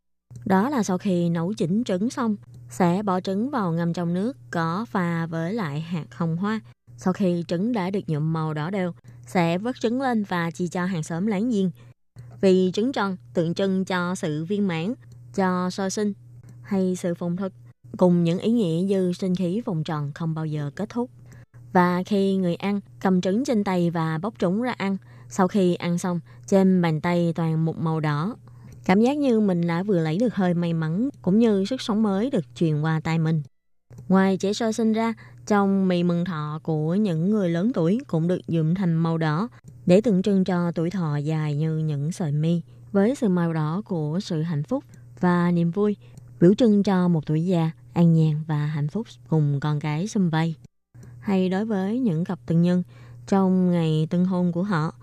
[0.45, 2.35] Đó là sau khi nấu chỉnh trứng xong,
[2.69, 6.59] sẽ bỏ trứng vào ngâm trong nước có pha với lại hạt hồng hoa.
[6.97, 8.91] Sau khi trứng đã được nhuộm màu đỏ đều,
[9.25, 11.71] sẽ vớt trứng lên và chia cho hàng xóm láng giềng.
[12.41, 14.93] Vì trứng tròn tượng trưng cho sự viên mãn,
[15.35, 16.13] cho soi sinh
[16.71, 17.53] hay sự phồn thực
[17.97, 21.09] cùng những ý nghĩa như sinh khí vòng tròn không bao giờ kết thúc.
[21.73, 24.97] Và khi người ăn cầm trứng trên tay và bóc trứng ra ăn,
[25.29, 28.35] sau khi ăn xong, trên bàn tay toàn một màu đỏ.
[28.85, 32.03] Cảm giác như mình đã vừa lấy được hơi may mắn cũng như sức sống
[32.03, 33.41] mới được truyền qua tay mình.
[34.07, 35.13] Ngoài trẻ sơ sinh ra,
[35.47, 39.47] trong mì mừng thọ của những người lớn tuổi cũng được nhuộm thành màu đỏ
[39.85, 42.61] để tượng trưng cho tuổi thọ dài như những sợi mi
[42.91, 44.83] với sự màu đỏ của sự hạnh phúc
[45.19, 45.97] và niềm vui
[46.41, 50.29] biểu trưng cho một tuổi già an nhàn và hạnh phúc cùng con cái xung
[50.29, 50.55] vầy.
[51.19, 52.83] Hay đối với những cặp tân nhân
[53.27, 54.93] trong ngày tân hôn của họ,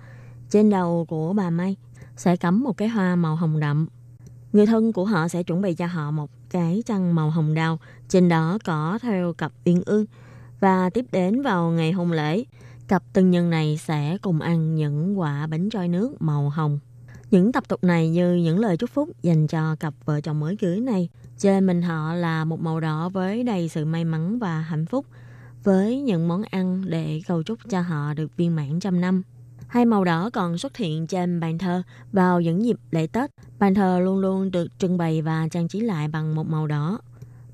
[0.50, 1.76] trên đầu của bà May
[2.16, 3.88] sẽ cắm một cái hoa màu hồng đậm.
[4.52, 7.78] Người thân của họ sẽ chuẩn bị cho họ một cái chăn màu hồng đào,
[8.08, 10.06] trên đó có theo cặp uyên ương.
[10.60, 12.44] Và tiếp đến vào ngày hôn lễ,
[12.88, 16.78] cặp tân nhân này sẽ cùng ăn những quả bánh trôi nước màu hồng.
[17.30, 20.56] Những tập tục này như những lời chúc phúc dành cho cặp vợ chồng mới
[20.56, 21.08] cưới này
[21.38, 25.06] trên mình họ là một màu đỏ với đầy sự may mắn và hạnh phúc,
[25.64, 29.22] với những món ăn để cầu chúc cho họ được viên mãn trăm năm.
[29.68, 31.82] Hai màu đỏ còn xuất hiện trên bàn thờ
[32.12, 33.30] vào những dịp lễ Tết.
[33.58, 37.00] Bàn thờ luôn luôn được trưng bày và trang trí lại bằng một màu đỏ.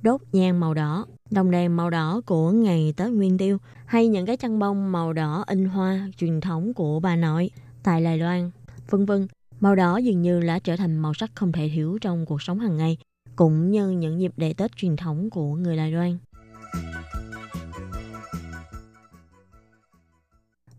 [0.03, 4.27] Đốt nhang màu đỏ, đồng đèn màu đỏ của ngày Tết Nguyên Tiêu hay những
[4.27, 7.51] cái chăn bông màu đỏ in hoa truyền thống của bà nội
[7.83, 8.51] tại Đài Loan,
[8.91, 9.27] vân vân.
[9.61, 12.59] Màu đỏ dường như đã trở thành màu sắc không thể thiếu trong cuộc sống
[12.59, 12.99] hàng ngày
[13.37, 16.19] cũng như những dịp lễ Tết truyền thống của người Đài Loan.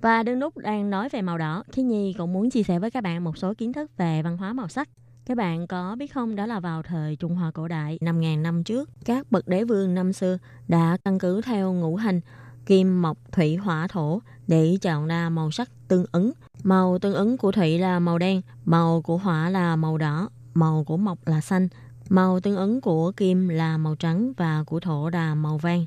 [0.01, 2.91] Và đương lúc đang nói về màu đỏ, Khi Nhi cũng muốn chia sẻ với
[2.91, 4.89] các bạn một số kiến thức về văn hóa màu sắc.
[5.26, 8.64] Các bạn có biết không, đó là vào thời Trung Hoa cổ đại 5.000 năm
[8.64, 10.38] trước, các bậc đế vương năm xưa
[10.68, 12.22] đã căn cứ theo ngũ hành
[12.66, 16.32] kim, mộc, thủy, hỏa, thổ để chọn ra màu sắc tương ứng.
[16.64, 20.84] Màu tương ứng của thủy là màu đen, màu của hỏa là màu đỏ, màu
[20.84, 21.68] của mộc là xanh,
[22.10, 25.86] màu tương ứng của kim là màu trắng và của thổ là màu vàng.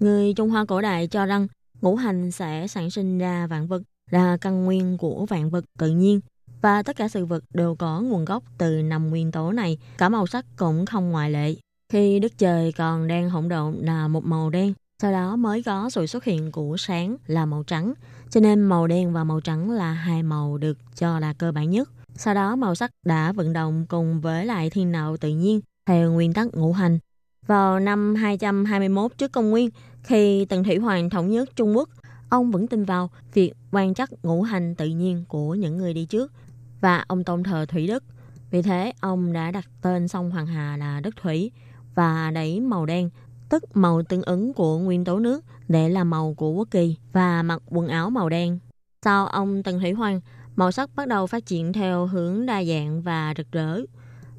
[0.00, 1.46] Người Trung Hoa cổ đại cho rằng
[1.80, 5.88] ngũ hành sẽ sản sinh ra vạn vật là căn nguyên của vạn vật tự
[5.88, 6.20] nhiên
[6.62, 10.08] và tất cả sự vật đều có nguồn gốc từ năm nguyên tố này, cả
[10.08, 11.54] màu sắc cũng không ngoại lệ.
[11.92, 14.72] Khi đất trời còn đang hỗn độn là một màu đen,
[15.02, 17.94] sau đó mới có sự xuất hiện của sáng là màu trắng,
[18.30, 21.70] cho nên màu đen và màu trắng là hai màu được cho là cơ bản
[21.70, 21.90] nhất.
[22.16, 26.12] Sau đó màu sắc đã vận động cùng với lại thiên đạo tự nhiên theo
[26.12, 26.98] nguyên tắc ngũ hành.
[27.46, 29.70] Vào năm 221 trước công nguyên,
[30.02, 31.88] khi Tần Thủy Hoàng thống nhất Trung Quốc,
[32.30, 36.04] ông vẫn tin vào việc quan chắc ngũ hành tự nhiên của những người đi
[36.04, 36.32] trước
[36.80, 38.04] và ông tôn thờ Thủy Đức.
[38.50, 41.50] Vì thế, ông đã đặt tên sông Hoàng Hà là Đất Thủy
[41.94, 43.10] và đẩy màu đen,
[43.48, 47.42] tức màu tương ứng của nguyên tố nước để làm màu của quốc kỳ và
[47.42, 48.58] mặc quần áo màu đen.
[49.02, 50.20] Sau ông Tần Thủy Hoàng,
[50.56, 53.80] màu sắc bắt đầu phát triển theo hướng đa dạng và rực rỡ.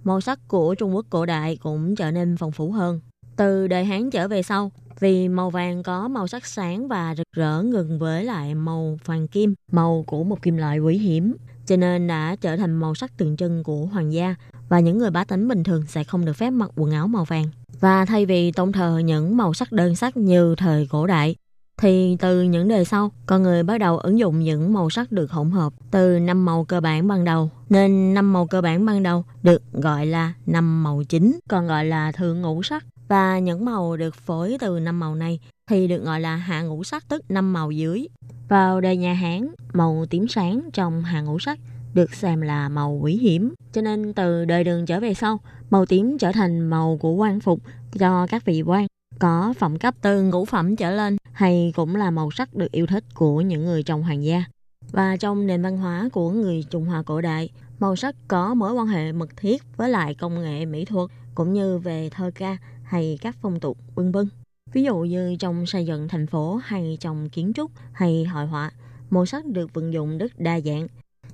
[0.03, 2.99] Màu sắc của Trung Quốc cổ đại cũng trở nên phong phú hơn.
[3.35, 7.27] Từ đời Hán trở về sau, vì màu vàng có màu sắc sáng và rực
[7.35, 11.35] rỡ ngừng với lại màu vàng kim, màu của một kim loại quý hiếm,
[11.65, 14.35] cho nên đã trở thành màu sắc tượng trưng của hoàng gia
[14.69, 17.25] và những người bá tánh bình thường sẽ không được phép mặc quần áo màu
[17.25, 17.45] vàng.
[17.79, 21.35] Và thay vì tôn thờ những màu sắc đơn sắc như thời cổ đại,
[21.77, 25.31] thì từ những đời sau, con người bắt đầu ứng dụng những màu sắc được
[25.31, 27.49] hỗn hợp từ năm màu cơ bản ban đầu.
[27.69, 31.85] Nên năm màu cơ bản ban đầu được gọi là năm màu chính, còn gọi
[31.85, 32.85] là thượng ngũ sắc.
[33.07, 36.83] Và những màu được phối từ năm màu này thì được gọi là hạ ngũ
[36.83, 38.07] sắc tức năm màu dưới.
[38.49, 41.59] Vào đời nhà Hán, màu tím sáng trong hạ ngũ sắc
[41.93, 43.53] được xem là màu quý hiếm.
[43.73, 47.39] Cho nên từ đời đường trở về sau, màu tím trở thành màu của quan
[47.39, 47.59] phục
[47.99, 48.87] cho các vị quan
[49.19, 52.87] có phẩm cấp từ ngũ phẩm trở lên hay cũng là màu sắc được yêu
[52.87, 54.43] thích của những người trong hoàng gia.
[54.91, 57.49] Và trong nền văn hóa của người Trung Hoa cổ đại,
[57.79, 61.53] màu sắc có mối quan hệ mật thiết với lại công nghệ mỹ thuật cũng
[61.53, 64.29] như về thơ ca hay các phong tục vân vân.
[64.73, 68.71] Ví dụ như trong xây dựng thành phố hay trong kiến trúc hay hội họa,
[69.09, 70.87] màu sắc được vận dụng rất đa dạng.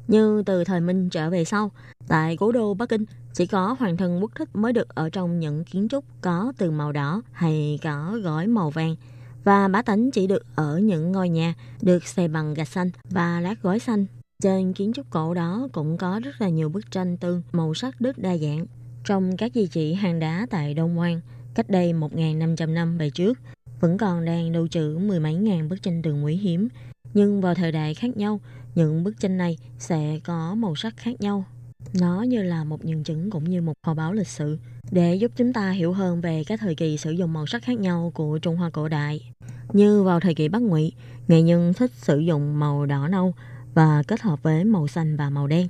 [0.08, 1.72] Như từ thời Minh trở về sau,
[2.08, 5.40] tại cố đô Bắc Kinh chỉ có hoàng thân quốc thích mới được ở trong
[5.40, 8.96] những kiến trúc có từ màu đỏ hay có gói màu vàng
[9.44, 13.40] và bá tánh chỉ được ở những ngôi nhà được xây bằng gạch xanh và
[13.40, 14.06] lát gói xanh.
[14.44, 18.00] Trên kiến trúc cổ đó cũng có rất là nhiều bức tranh tương màu sắc
[18.00, 18.66] rất đa dạng.
[19.06, 21.22] Trong các di chỉ hang đá tại Đông Ngoan,
[21.56, 23.40] cách đây 1.500 năm về trước,
[23.80, 26.68] vẫn còn đang lưu trữ mười mấy ngàn bức tranh tường quý hiếm.
[27.14, 28.40] Nhưng vào thời đại khác nhau,
[28.76, 31.46] những bức tranh này sẽ có màu sắc khác nhau.
[31.94, 34.58] Nó như là một nhân chứng cũng như một kho báu lịch sử
[34.92, 37.80] để giúp chúng ta hiểu hơn về các thời kỳ sử dụng màu sắc khác
[37.80, 39.32] nhau của Trung Hoa cổ đại.
[39.74, 40.94] Như vào thời kỳ Bắc Ngụy,
[41.28, 43.34] nghệ nhân thích sử dụng màu đỏ nâu
[43.74, 45.68] và kết hợp với màu xanh và màu đen.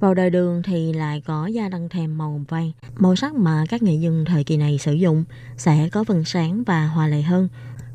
[0.00, 2.72] Vào đời đường thì lại có gia đăng thêm màu vàng.
[2.96, 5.24] Màu sắc mà các nghệ nhân thời kỳ này sử dụng
[5.56, 7.48] sẽ có phần sáng và hòa lệ hơn.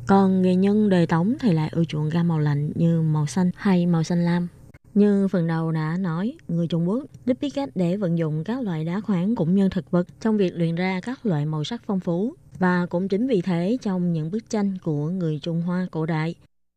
[0.06, 3.50] Còn nghệ nhân đời Tống thì lại ưa chuộng gam màu lạnh như màu xanh
[3.56, 4.48] hay màu xanh lam.
[4.94, 8.62] Như phần đầu đã nói, người Trung Quốc rất biết cách để vận dụng các
[8.62, 11.82] loại đá khoáng cũng như thực vật trong việc luyện ra các loại màu sắc
[11.86, 12.34] phong phú.
[12.58, 16.34] Và cũng chính vì thế trong những bức tranh của người Trung Hoa cổ đại,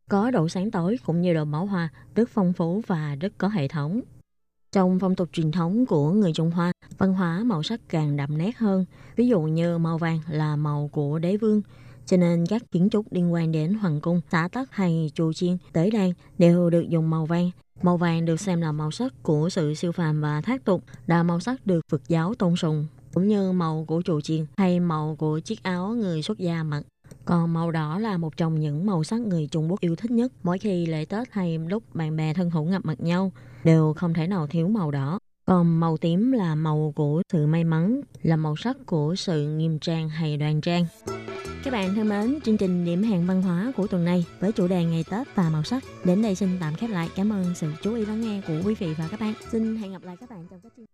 [0.09, 3.47] có độ sáng tối cũng như độ bảo hòa rất phong phú và rất có
[3.47, 4.01] hệ thống.
[4.71, 8.37] Trong phong tục truyền thống của người Trung Hoa, văn hóa màu sắc càng đậm
[8.37, 8.85] nét hơn.
[9.15, 11.61] Ví dụ như màu vàng là màu của đế vương,
[12.05, 15.57] cho nên các kiến trúc liên quan đến hoàng cung, xã tắc hay chùa chiên,
[15.73, 17.51] tế đàn đều được dùng màu vàng.
[17.81, 21.23] Màu vàng được xem là màu sắc của sự siêu phàm và thác tục, là
[21.23, 25.15] màu sắc được Phật giáo tôn sùng, cũng như màu của chùa chiền hay màu
[25.15, 26.83] của chiếc áo người xuất gia mặc.
[27.25, 30.31] Còn màu đỏ là một trong những màu sắc người Trung Quốc yêu thích nhất.
[30.43, 33.31] Mỗi khi lễ Tết hay lúc bạn bè thân hữu gặp mặt nhau,
[33.63, 35.19] đều không thể nào thiếu màu đỏ.
[35.49, 39.79] Còn màu tím là màu của sự may mắn, là màu sắc của sự nghiêm
[39.79, 40.85] trang hay đoan trang.
[41.63, 44.67] Các bạn thân mến, chương trình điểm hẹn văn hóa của tuần này với chủ
[44.67, 47.09] đề ngày Tết và màu sắc đến đây xin tạm khép lại.
[47.15, 49.33] Cảm ơn sự chú ý lắng nghe của quý vị và các bạn.
[49.51, 50.85] Xin hẹn gặp lại các bạn trong các chương